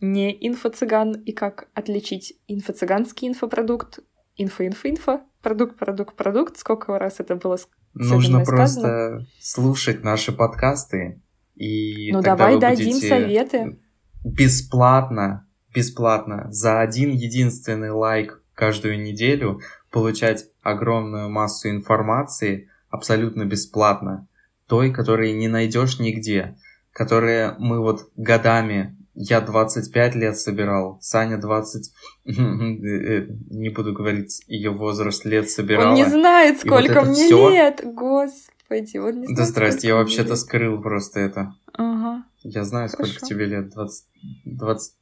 [0.00, 4.00] не инфо-цыган и как отличить инфо-цыганский инфопродукт,
[4.36, 7.58] инфо-инфо-инфо, продукт-продукт-продукт, сколько раз это было
[7.94, 11.20] Нужно просто слушать наши подкасты
[11.54, 13.78] и Ну давай дадим советы
[14.24, 24.26] бесплатно, бесплатно за один единственный лайк каждую неделю получать огромную массу информации абсолютно бесплатно,
[24.66, 26.56] той, которой не найдешь нигде,
[26.92, 31.92] которые мы вот годами, я 25 лет собирал, Саня 20,
[32.24, 35.90] не буду говорить ее возраст лет собирала.
[35.90, 37.50] Он не знает, сколько вот мне всё...
[37.50, 39.36] лет, господи, он не знает.
[39.36, 41.54] Да здрасте, я вообще-то скрыл просто это.
[41.74, 42.24] Ага.
[42.42, 43.26] Я знаю, сколько Хорошо.
[43.26, 44.06] тебе лет, 20,
[44.44, 44.94] 20,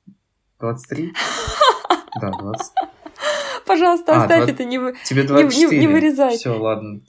[0.61, 1.13] 23?
[2.21, 2.73] Да, 20.
[3.67, 4.55] Пожалуйста, а, оставь 20...
[4.55, 5.69] это, не, тебе 24.
[5.69, 6.37] Не, не, не вырезай.
[6.37, 7.01] Все, ладно.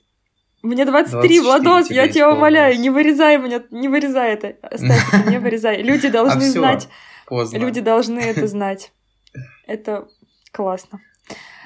[0.64, 4.56] Мне 23, Владос, я тебя умоляю, не вырезай меня, не вырезай это.
[4.62, 5.82] Оставь это, не вырезай.
[5.84, 6.90] Люди должны а знать.
[7.28, 7.58] Поздно.
[7.58, 8.92] Люди должны это знать.
[9.68, 10.08] Это
[10.52, 11.00] классно.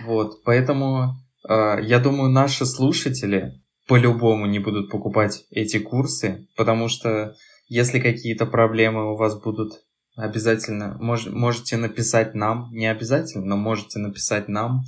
[0.03, 1.15] Вот, поэтому
[1.47, 3.60] э, я думаю, наши слушатели
[3.91, 7.35] по-любому не будут покупать эти курсы, потому что
[7.67, 9.83] если какие-то проблемы у вас будут,
[10.15, 14.83] обязательно мож, можете написать нам, не обязательно, но можете написать нам.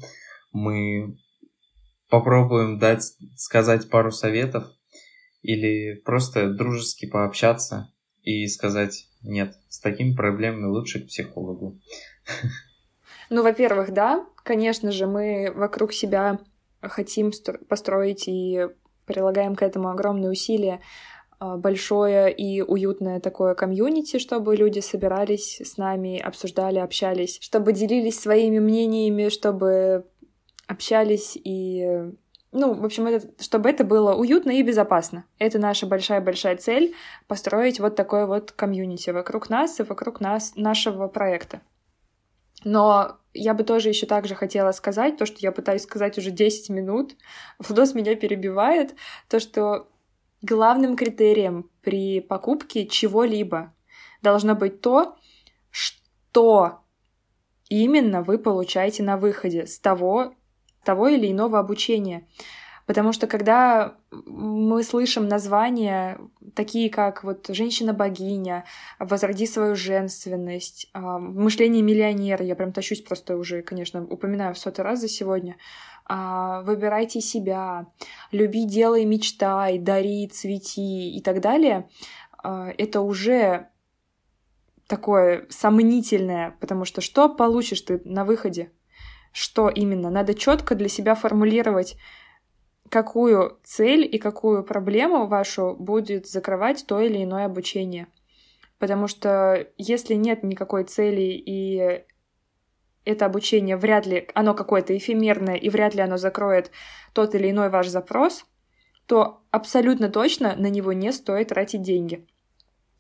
[0.54, 1.18] Мы
[2.10, 3.04] попробуем дать,
[3.36, 4.72] сказать пару советов
[5.42, 11.78] или просто дружески пообщаться и сказать, нет, с такими проблемами лучше к психологу.
[13.30, 16.40] Ну, во-первых, да, конечно же, мы вокруг себя
[16.82, 17.32] хотим
[17.68, 18.68] построить и
[19.06, 20.82] прилагаем к этому огромные усилия
[21.40, 28.20] а, большое и уютное такое комьюнити, чтобы люди собирались с нами, обсуждали, общались, чтобы делились
[28.20, 30.06] своими мнениями, чтобы
[30.68, 32.12] общались и
[32.54, 35.26] ну, в общем, это, чтобы это было уютно и безопасно.
[35.40, 36.94] Это наша большая-большая цель—
[37.28, 41.62] построить вот такое вот комьюнити вокруг нас и вокруг нас, нашего проекта.
[42.64, 46.70] Но я бы тоже еще также хотела сказать, то, что я пытаюсь сказать уже 10
[46.70, 47.16] минут,
[47.60, 48.96] Владос меня перебивает,
[49.28, 49.88] то, что
[50.42, 53.74] главным критерием при покупке чего-либо
[54.22, 55.16] должно быть то,
[55.70, 56.82] что
[57.70, 60.36] именно вы получаете на выходе с того,
[60.84, 62.28] того или иного обучения.
[62.86, 66.20] Потому что когда мы слышим названия,
[66.54, 68.66] такие как вот «Женщина-богиня»,
[69.00, 74.84] «Возроди свою женственность», а, «Мышление миллионера», я прям тащусь просто уже, конечно, упоминаю в сотый
[74.84, 75.56] раз за сегодня,
[76.06, 77.88] а, «Выбирайте себя»,
[78.32, 81.88] «Люби, делай, мечтай», «Дари, цвети» и так далее,
[82.38, 83.70] а, это уже
[84.88, 88.72] такое сомнительное, потому что что получишь ты на выходе?
[89.32, 90.10] Что именно?
[90.10, 91.96] Надо четко для себя формулировать,
[92.94, 98.06] какую цель и какую проблему вашу будет закрывать то или иное обучение.
[98.78, 102.04] Потому что если нет никакой цели и
[103.04, 106.70] это обучение вряд ли, оно какое-то эфемерное и вряд ли оно закроет
[107.14, 108.46] тот или иной ваш запрос,
[109.08, 112.28] то абсолютно точно на него не стоит тратить деньги.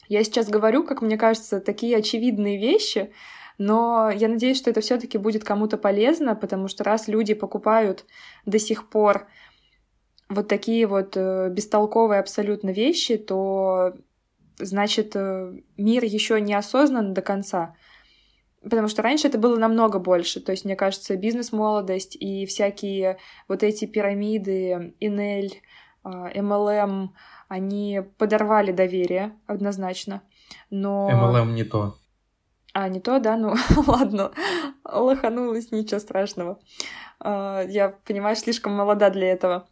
[0.09, 3.13] Я сейчас говорю, как мне кажется, такие очевидные вещи,
[3.59, 8.05] но я надеюсь, что это все-таки будет кому-то полезно, потому что раз люди покупают
[8.47, 9.27] до сих пор
[10.29, 13.93] вот такие вот э, бестолковые абсолютно вещи, то
[14.57, 17.75] значит э, мир еще не осознан до конца.
[18.61, 20.39] Потому что раньше это было намного больше.
[20.39, 23.17] То есть, мне кажется, бизнес-молодость и всякие
[23.49, 25.61] вот эти пирамиды, Инель,
[26.05, 27.09] MLM,
[27.49, 30.21] они подорвали доверие однозначно.
[30.69, 31.09] Но...
[31.11, 31.97] MLM не то.
[32.73, 33.37] А, не то, да?
[33.37, 33.55] Ну,
[33.87, 34.31] ладно,
[34.83, 36.59] лоханулась, ничего страшного.
[37.19, 39.67] А, я, понимаешь, слишком молода для этого.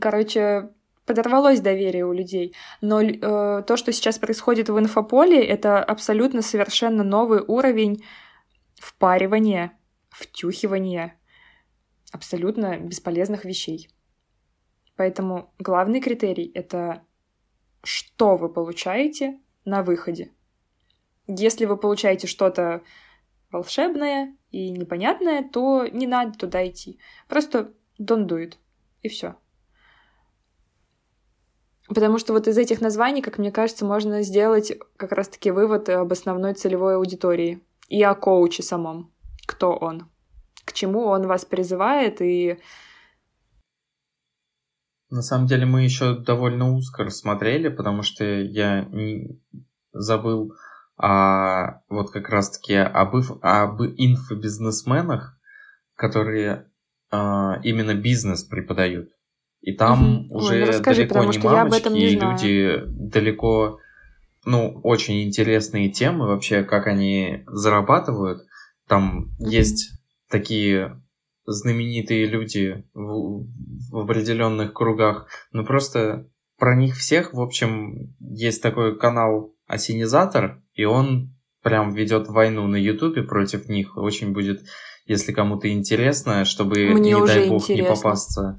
[0.00, 0.70] Короче,
[1.04, 2.54] подорвалось доверие у людей.
[2.80, 8.04] Но э, то, что сейчас происходит в инфополе, это абсолютно совершенно новый уровень
[8.74, 9.78] впаривания,
[10.10, 11.18] втюхивания
[12.12, 13.90] абсолютно бесполезных вещей.
[14.96, 17.02] Поэтому главный критерий— это
[17.82, 20.32] что вы получаете на выходе.
[21.28, 22.82] Если вы получаете что-то
[23.50, 26.98] волшебное и непонятное, то не надо туда идти.
[27.28, 28.54] Просто don't do it.
[29.02, 29.36] И все.
[31.88, 36.12] Потому что вот из этих названий, как мне кажется, можно сделать как раз-таки вывод об
[36.12, 39.12] основной целевой аудитории и о коуче самом.
[39.46, 40.08] Кто он?
[40.64, 42.58] К чему он вас призывает и...
[45.08, 49.40] На самом деле мы еще довольно узко рассмотрели, потому что я не
[49.92, 50.52] забыл
[50.96, 55.38] а, вот как раз-таки об, об инфобизнесменах,
[55.94, 56.68] которые
[57.10, 59.10] а, именно бизнес преподают.
[59.66, 60.38] И там угу.
[60.38, 63.80] уже Ой, ну расскажи, далеко не мамочки, не и люди далеко,
[64.44, 68.46] ну, очень интересные темы вообще, как они зарабатывают.
[68.86, 69.50] Там угу.
[69.50, 69.90] есть
[70.30, 71.02] такие
[71.46, 73.44] знаменитые люди в,
[73.90, 80.84] в определенных кругах, но просто про них всех, в общем, есть такой канал Осенизатор, и
[80.84, 83.96] он прям ведет войну на Ютубе против них.
[83.96, 84.62] Очень будет,
[85.06, 87.82] если кому-то интересно, чтобы, Мне не дай бог, интересно.
[87.82, 88.58] не попасться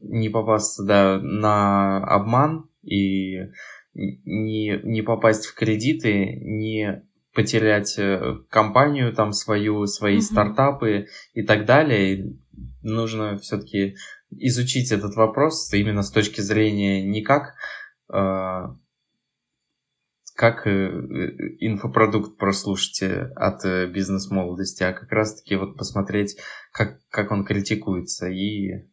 [0.00, 3.50] не попасться да, на обман и
[3.94, 7.02] не, не попасть в кредиты, не
[7.34, 10.20] потерять э, компанию там свою, свои mm-hmm.
[10.22, 12.14] стартапы и так далее.
[12.14, 12.40] И
[12.82, 13.96] нужно все-таки
[14.30, 17.54] изучить этот вопрос именно с точки зрения не как
[18.12, 18.62] э,
[20.34, 20.90] как э,
[21.60, 23.02] инфопродукт прослушать
[23.34, 26.36] от бизнес-молодости, а как раз-таки вот посмотреть,
[26.72, 28.88] как, как он критикуется и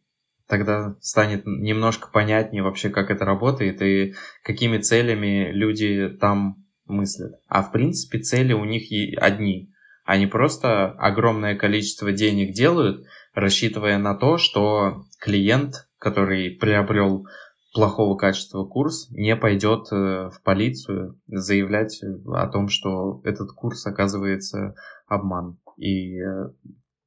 [0.48, 7.32] тогда станет немножко понятнее вообще, как это работает и какими целями люди там мыслят.
[7.48, 9.70] А в принципе цели у них одни.
[10.04, 17.26] Они просто огромное количество денег делают, рассчитывая на то, что клиент, который приобрел
[17.72, 24.74] плохого качества курс, не пойдет э, в полицию заявлять о том, что этот курс оказывается
[25.08, 25.58] обман.
[25.76, 26.50] И э,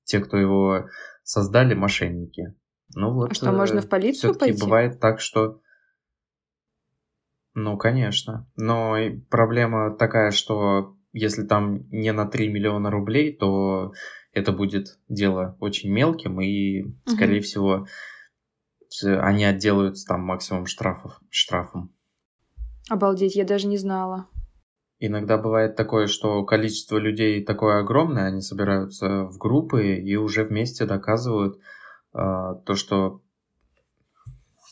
[0.04, 0.88] те, кто его
[1.24, 2.54] создали, мошенники.
[2.98, 3.32] Ну вот.
[3.32, 4.60] А что, можно в полицию пойти?
[4.60, 5.62] бывает так, что...
[7.54, 8.50] Ну, конечно.
[8.56, 8.96] Но
[9.30, 13.94] проблема такая, что если там не на 3 миллиона рублей, то
[14.34, 16.94] это будет дело очень мелким, и, угу.
[17.06, 17.86] скорее всего,
[19.04, 21.94] они отделаются там максимум штрафов, штрафом.
[22.90, 24.28] Обалдеть, я даже не знала.
[24.98, 30.86] Иногда бывает такое, что количество людей такое огромное, они собираются в группы и уже вместе
[30.86, 31.60] доказывают,
[32.14, 33.22] то, что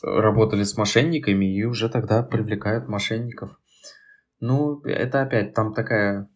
[0.02, 3.58] работали с мошенниками и уже тогда привлекают мошенников.
[4.40, 6.28] Ну, это опять там такая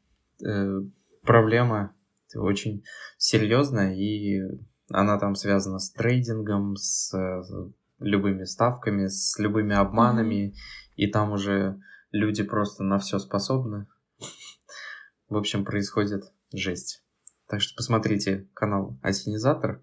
[0.44, 0.80] э,
[1.22, 1.94] проблема
[2.34, 2.84] очень
[3.18, 4.40] серьезная, и
[4.90, 7.42] она там связана с трейдингом, с э,
[7.98, 10.54] любыми ставками, с любыми обманами, mm-hmm.
[10.96, 11.78] и там уже
[12.10, 13.86] люди просто на все способны.
[15.28, 17.04] В общем, происходит жесть.
[17.46, 19.82] Так что посмотрите канал Осенизатор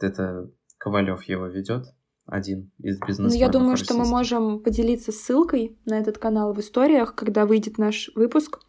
[0.00, 1.86] это Ковалев его ведет,
[2.26, 3.32] один из бизнесменов.
[3.32, 3.94] Ну, я думаю, российских.
[3.94, 8.60] что мы можем поделиться ссылкой на этот канал в историях, когда выйдет наш выпуск.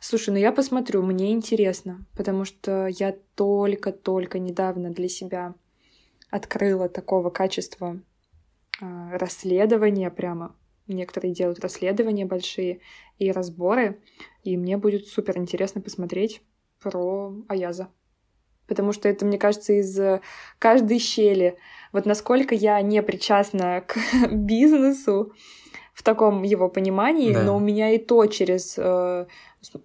[0.00, 5.54] Слушай, ну я посмотрю, мне интересно, потому что я только-только недавно для себя
[6.30, 8.00] открыла такого качества
[8.80, 10.54] э, расследования прямо.
[10.86, 12.80] Некоторые делают расследования большие
[13.18, 14.00] и разборы,
[14.44, 16.42] и мне будет супер интересно посмотреть
[16.80, 17.88] про Аяза
[18.66, 20.20] потому что это, мне кажется, из э,
[20.58, 21.56] каждой щели.
[21.92, 23.96] Вот насколько я не причастна к
[24.30, 25.32] бизнесу
[25.94, 27.42] в таком его понимании, да.
[27.42, 29.26] но у меня и то через э,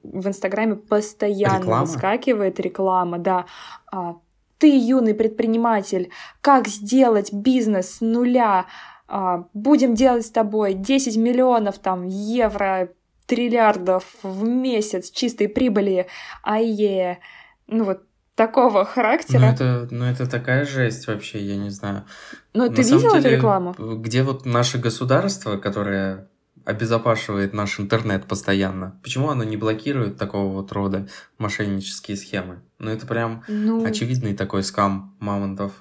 [0.04, 1.86] в Инстаграме постоянно реклама?
[1.86, 3.46] выскакивает реклама, да.
[3.92, 4.18] А,
[4.58, 6.12] ты юный предприниматель,
[6.42, 8.66] как сделать бизнес с нуля?
[9.08, 12.90] А, будем делать с тобой 10 миллионов там евро,
[13.26, 16.08] триллиардов в месяц чистой прибыли,
[16.44, 17.20] ае.
[17.68, 18.02] Ну вот
[18.42, 19.39] такого характера.
[19.39, 22.06] Ну это, ну это такая жесть вообще, я не знаю.
[22.54, 23.76] Ну ты видел эту рекламу?
[23.78, 26.28] Где вот наше государство, которое
[26.66, 32.62] обезопашивает наш интернет постоянно, почему оно не блокирует такого вот рода мошеннические схемы?
[32.80, 33.86] Ну это прям ну...
[33.86, 35.74] очевидный такой скам мамонтов.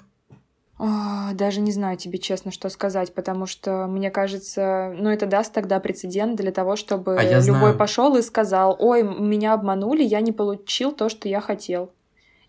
[0.78, 5.54] О, даже не знаю тебе честно, что сказать, потому что мне кажется, ну это даст
[5.54, 10.32] тогда прецедент для того, чтобы а любой пошел и сказал, ой, меня обманули, я не
[10.32, 11.90] получил то, что я хотел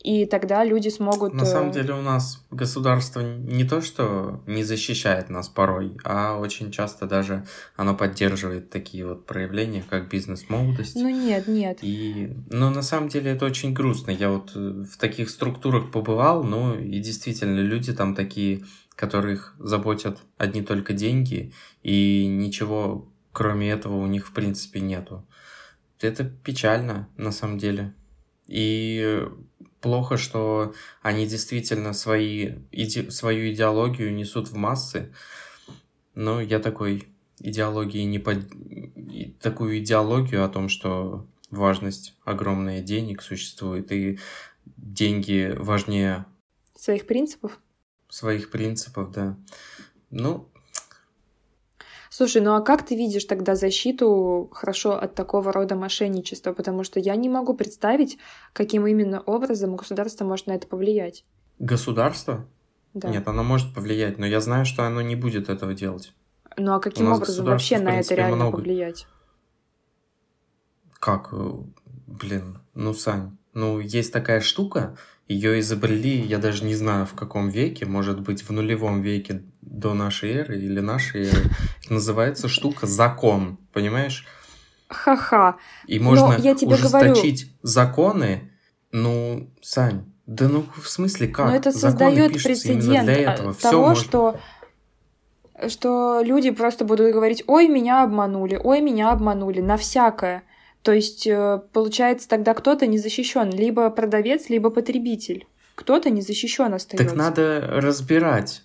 [0.03, 1.33] и тогда люди смогут...
[1.33, 6.37] На самом э, деле у нас государство не то, что не защищает нас порой, а
[6.37, 7.45] очень часто даже
[7.75, 10.95] оно поддерживает такие вот проявления, как бизнес-молодость.
[10.95, 11.79] Ну нет, нет.
[11.81, 14.11] И, но на самом деле это очень грустно.
[14.11, 18.63] Я вот э, в таких структурах побывал, ну и действительно люди там такие,
[18.95, 25.25] которых заботят одни только деньги, и ничего кроме этого у них в принципе нету.
[25.99, 27.93] Это печально на самом деле.
[28.47, 29.23] И
[29.81, 35.13] плохо, что они действительно свои, иде, свою идеологию несут в массы.
[36.13, 37.07] Но я такой
[37.39, 38.45] идеологии не под...
[39.39, 44.19] такую идеологию о том, что важность огромная денег существует, и
[44.77, 46.25] деньги важнее...
[46.75, 47.59] Своих принципов?
[48.09, 49.37] Своих принципов, да.
[50.09, 50.50] Ну...
[52.21, 56.53] Слушай, ну а как ты видишь тогда защиту хорошо от такого рода мошенничества?
[56.53, 58.19] Потому что я не могу представить,
[58.53, 61.25] каким именно образом государство может на это повлиять.
[61.57, 62.45] Государство?
[62.93, 63.09] Да.
[63.09, 66.13] Нет, оно может повлиять, но я знаю, что оно не будет этого делать.
[66.57, 68.57] Ну а каким образом вообще на это реально много...
[68.57, 69.07] повлиять?
[70.99, 71.33] Как?
[72.05, 74.95] Блин, ну, Сань, ну, есть такая штука,
[75.31, 79.93] ее изобрели, я даже не знаю в каком веке, может быть, в нулевом веке до
[79.93, 81.49] нашей эры или нашей эры.
[81.89, 84.25] Называется штука закон, понимаешь?
[84.89, 85.57] Ха-ха.
[85.87, 87.59] И можно я тебе ужесточить говорю...
[87.63, 88.51] законы,
[88.91, 91.47] ну, Сань, да ну в смысле как?
[91.47, 93.53] Но это создает прецедент для этого.
[93.53, 94.03] того, можно...
[94.03, 94.39] что
[95.67, 100.43] что люди просто будут говорить, ой, меня обманули, ой, меня обманули, на всякое.
[100.83, 105.45] То есть, э, получается, тогда кто-то не защищен, либо продавец, либо потребитель.
[105.75, 107.07] Кто-то не защищен остается.
[107.07, 108.63] Так надо разбирать.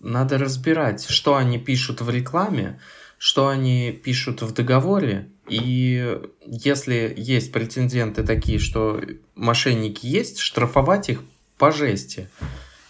[0.00, 2.80] Надо разбирать, что они пишут в рекламе,
[3.18, 5.28] что они пишут в договоре.
[5.48, 9.00] И если есть претенденты такие, что
[9.34, 11.22] мошенники есть, штрафовать их
[11.58, 12.28] по жести.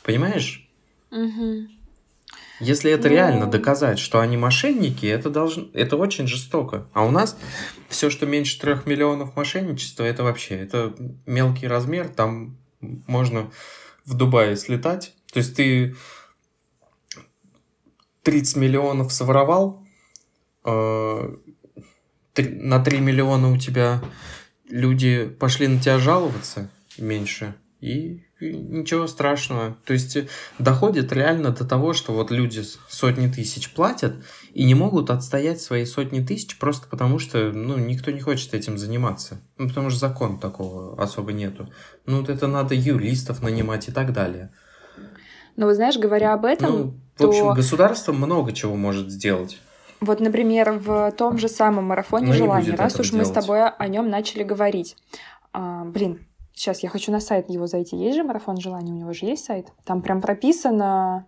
[0.04, 0.68] Понимаешь?
[1.10, 1.66] Угу.
[2.62, 3.14] Если это ну...
[3.14, 6.86] реально доказать, что они мошенники, это, должно, это очень жестоко.
[6.92, 7.36] А у нас
[7.88, 10.94] все, что меньше трех миллионов мошенничества, это вообще, это
[11.26, 13.50] мелкий размер, там можно
[14.04, 15.14] в Дубае слетать.
[15.32, 15.96] То есть ты
[18.22, 19.84] 30 миллионов своровал,
[20.64, 21.34] э,
[22.36, 24.02] на 3 миллиона у тебя
[24.68, 29.76] люди пошли на тебя жаловаться меньше, и ничего страшного.
[29.84, 30.28] То есть э,
[30.58, 34.14] доходит реально до того, что вот люди сотни тысяч платят
[34.52, 38.78] и не могут отстоять свои сотни тысяч просто потому, что ну, никто не хочет этим
[38.78, 39.40] заниматься.
[39.58, 41.68] Ну, потому что закон такого особо нету.
[42.06, 44.50] Ну, вот это надо юристов нанимать и так далее.
[45.56, 49.60] Но вы знаешь, говоря об этом, ну, в общем, государство много чего может сделать.
[50.00, 53.28] Вот, например, в том же самом марафоне желаний, раз уж делать.
[53.28, 54.96] мы с тобой о нем начали говорить.
[55.52, 57.96] А, блин, Сейчас я хочу на сайт его зайти.
[57.96, 59.72] Есть же марафон желаний, у него же есть сайт.
[59.84, 61.26] Там прям прописано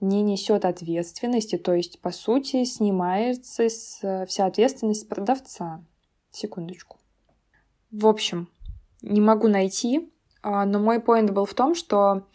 [0.00, 5.84] не несет ответственности, то есть, по сути, снимается с, вся ответственность продавца.
[6.32, 6.98] Секундочку.
[7.92, 8.48] В общем,
[9.02, 10.10] не могу найти,
[10.42, 12.26] а, но мой поинт был в том, что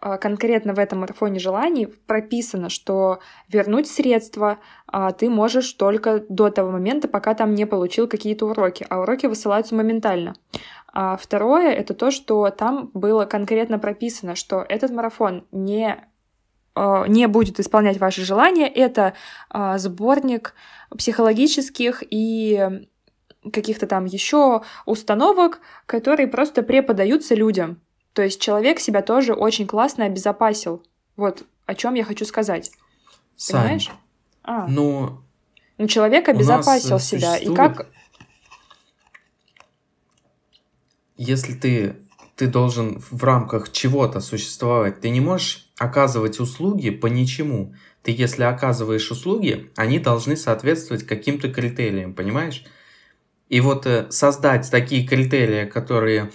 [0.00, 6.50] а, конкретно в этом марафоне желаний прописано, что вернуть средства а, ты можешь только до
[6.50, 10.34] того момента, пока там не получил какие-то уроки, а уроки высылаются моментально.
[10.96, 15.96] А второе— это то, что там было конкретно прописано, что этот марафон не
[16.76, 18.68] а, не будет исполнять ваши желания.
[18.68, 19.14] Это
[19.76, 20.54] сборник
[20.96, 22.86] психологических и
[23.52, 27.80] каких-то там еще установок, которые просто преподаются людям.
[28.12, 30.82] То есть человек себя тоже очень классно обезопасил.
[31.16, 32.70] Вот о чем я хочу сказать.
[33.36, 33.90] Сань, Понимаешь?
[34.44, 34.68] А.
[34.68, 35.18] Ну,
[35.78, 37.32] ну, человек обезопасил себя.
[37.32, 37.52] Существует...
[37.52, 37.86] И как...
[41.16, 41.96] Если ты,
[42.36, 47.74] ты должен в рамках чего-то существовать, ты не можешь оказывать услуги по ничему.
[48.02, 52.64] Ты, если оказываешь услуги, они должны соответствовать каким-то критериям, понимаешь?
[53.48, 56.30] И вот э, создать такие критерии, которые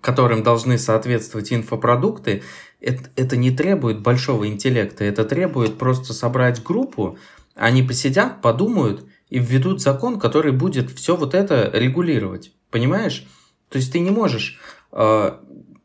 [0.00, 2.44] которым должны соответствовать инфопродукты,
[2.80, 7.18] это, это не требует большого интеллекта, это требует просто собрать группу,
[7.56, 12.52] они посидят, подумают и введут закон, который будет все вот это регулировать.
[12.70, 13.26] Понимаешь?
[13.68, 14.58] То есть ты не можешь
[14.92, 15.38] э,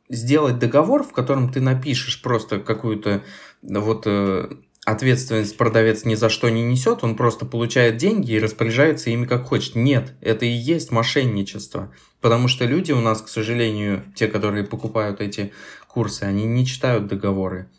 [0.10, 3.24] сделать договор, в котором ты напишешь просто какую-то
[3.62, 4.50] вот э,
[4.86, 9.46] ответственность продавец ни за что не несет, он просто получает деньги и распоряжается ими как
[9.46, 9.76] хочет.
[9.76, 11.94] Нет, это и есть мошенничество.
[12.20, 15.54] Потому что люди у нас, к сожалению, те, которые покупают эти
[15.88, 17.70] курсы, они не читают договоры.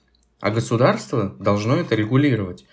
[0.41, 2.67] А государство должно это регулировать.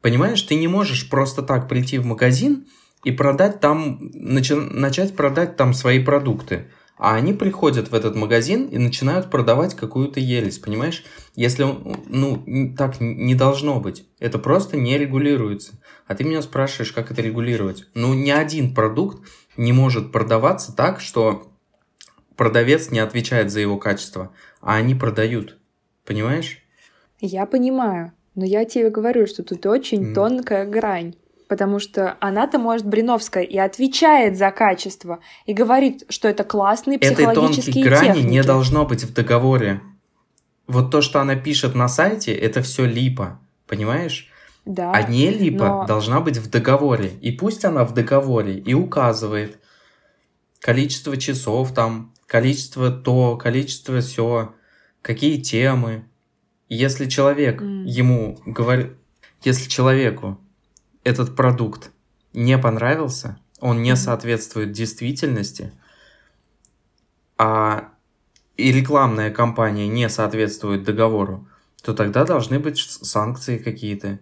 [0.00, 2.66] Понимаешь, ты не можешь просто так прийти в магазин
[3.04, 6.66] и продать там, начать продать там свои продукты.
[6.96, 11.04] А они приходят в этот магазин и начинают продавать какую-то ересь, понимаешь?
[11.34, 11.66] Если,
[12.06, 14.06] ну, так не должно быть.
[14.20, 15.72] Это просто не регулируется.
[16.06, 17.86] А ты меня спрашиваешь, как это регулировать.
[17.94, 19.26] Ну, ни один продукт
[19.56, 21.50] не может продаваться так, что
[22.36, 25.58] продавец не отвечает за его качество, а они продают.
[26.06, 26.58] Понимаешь?
[27.20, 30.14] Я понимаю, но я тебе говорю, что тут очень mm.
[30.14, 31.14] тонкая грань.
[31.48, 37.84] Потому что она-то, может, Бриновская и отвечает за качество, и говорит, что это классные психологические
[37.86, 39.80] Этой тонкой грани не должно быть в договоре.
[40.66, 44.30] Вот то, что она пишет на сайте, это все липа, понимаешь?
[44.64, 44.92] Да.
[44.92, 45.86] А не липа но...
[45.86, 47.10] должна быть в договоре.
[47.20, 49.58] И пусть она в договоре и указывает
[50.60, 54.54] количество часов там, количество то, количество все,
[55.02, 56.04] какие темы.
[56.70, 57.84] Если человек mm.
[57.84, 58.92] ему говорит,
[59.42, 60.38] если человеку
[61.04, 61.90] этот продукт
[62.32, 65.72] не понравился, он не соответствует действительности,
[67.38, 67.90] а
[68.56, 71.46] и рекламная кампания не соответствует договору,
[71.82, 74.18] то тогда должны быть санкции какие-то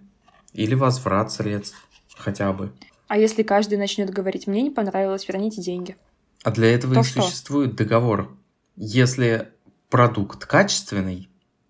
[0.53, 1.77] или возврат средств
[2.17, 2.73] хотя бы.
[3.09, 5.97] А если каждый начнет говорить, мне не понравилось, верните деньги?
[6.43, 7.23] А для этого то и что?
[7.23, 8.35] существует договор.
[8.77, 9.49] Если
[9.91, 11.29] продукт качественный,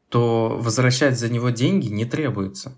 [0.09, 2.75] то возвращать за него деньги не требуется.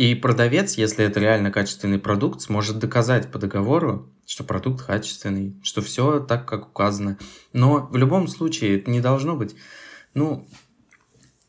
[0.00, 5.82] И продавец, если это реально качественный продукт, сможет доказать по договору, что продукт качественный, что
[5.82, 7.18] все так, как указано.
[7.52, 9.54] Но в любом случае это не должно быть.
[10.14, 10.48] Ну,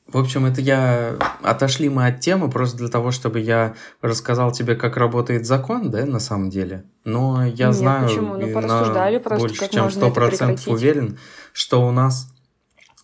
[0.06, 1.16] в общем, это я...
[1.42, 6.06] Отошли мы от темы просто для того, чтобы я рассказал тебе, как работает закон, да,
[6.06, 6.84] на самом деле.
[7.06, 8.36] Но я Нет, знаю, почему?
[8.36, 11.18] Ну, порассуждали просто, больше чем сто процентов уверен,
[11.54, 12.28] что у нас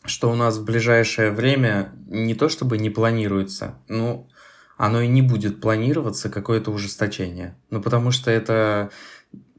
[0.04, 4.30] что у нас в ближайшее время не то чтобы не планируется, ну,
[4.78, 7.56] оно и не будет планироваться какое-то ужесточение.
[7.70, 8.92] Ну, потому что это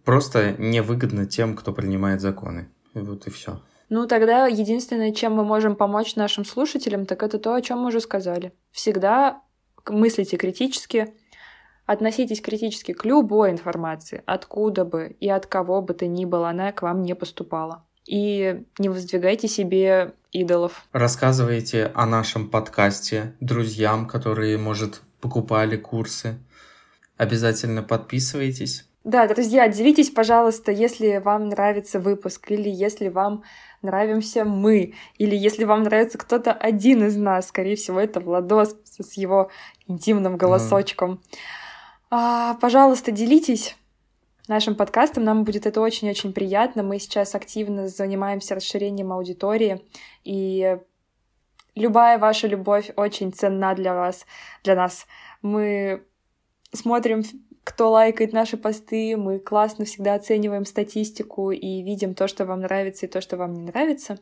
[0.05, 2.71] просто невыгодно тем, кто принимает законы.
[2.95, 3.61] И вот и все.
[3.91, 7.89] Ну, тогда единственное, чем мы можем помочь нашим слушателям, так это то, о чем мы
[7.89, 8.53] уже сказали.
[8.71, 9.43] Всегда
[9.89, 11.15] мыслите критически,
[11.87, 16.73] относитесь критически к любой информации, откуда бы и от кого бы то ни было она
[16.73, 17.85] к вам не поступала.
[18.07, 20.87] И не воздвигайте себе идолов.
[20.93, 26.39] Рассказывайте о нашем подкасте друзьям, которые, может, покупали курсы.
[27.17, 28.89] Обязательно подписывайтесь.
[29.05, 33.43] Да, друзья, делитесь, пожалуйста, если вам нравится выпуск, или если вам
[33.81, 39.13] нравимся мы, или если вам нравится кто-то один из нас, скорее всего, это Владос с
[39.15, 39.51] его
[39.87, 41.13] интимным голосочком.
[41.13, 41.19] Mm.
[42.11, 43.77] А, пожалуйста, делитесь
[44.49, 45.25] нашим подкастом.
[45.25, 46.83] Нам будет это очень-очень приятно.
[46.83, 49.83] Мы сейчас активно занимаемся расширением аудитории,
[50.25, 50.79] и
[51.79, 54.27] любая ваша любовь очень ценна для вас,
[54.65, 55.07] для нас.
[55.43, 56.05] Мы
[56.73, 57.23] смотрим,
[57.65, 63.07] кто лайкает наши посты, мы классно всегда оцениваем статистику и видим то, что вам нравится
[63.07, 64.19] и то, что вам не нравится.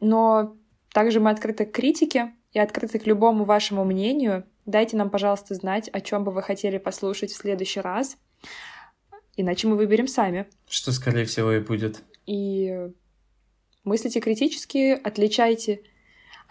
[0.00, 0.56] Но
[0.92, 4.44] также мы открыты к критике и открыты к любому вашему мнению.
[4.66, 8.16] Дайте нам, пожалуйста, знать, о чем бы вы хотели послушать в следующий раз.
[9.36, 10.46] Иначе мы выберем сами.
[10.68, 12.02] Что, скорее всего, и будет.
[12.26, 12.88] И
[13.84, 15.82] мыслите критически, отличайте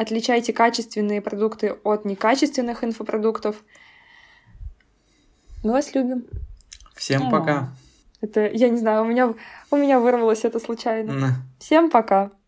[0.02, 3.64] Отличайте качественные продукты от некачественных инфопродуктов.
[5.64, 6.26] Мы вас любим.
[6.96, 7.70] Всем пока.
[8.20, 9.36] Это, я не знаю, у меня,
[9.70, 11.14] у меня вырвалось это случайно.
[11.14, 11.36] На.
[11.60, 12.32] Всем пока.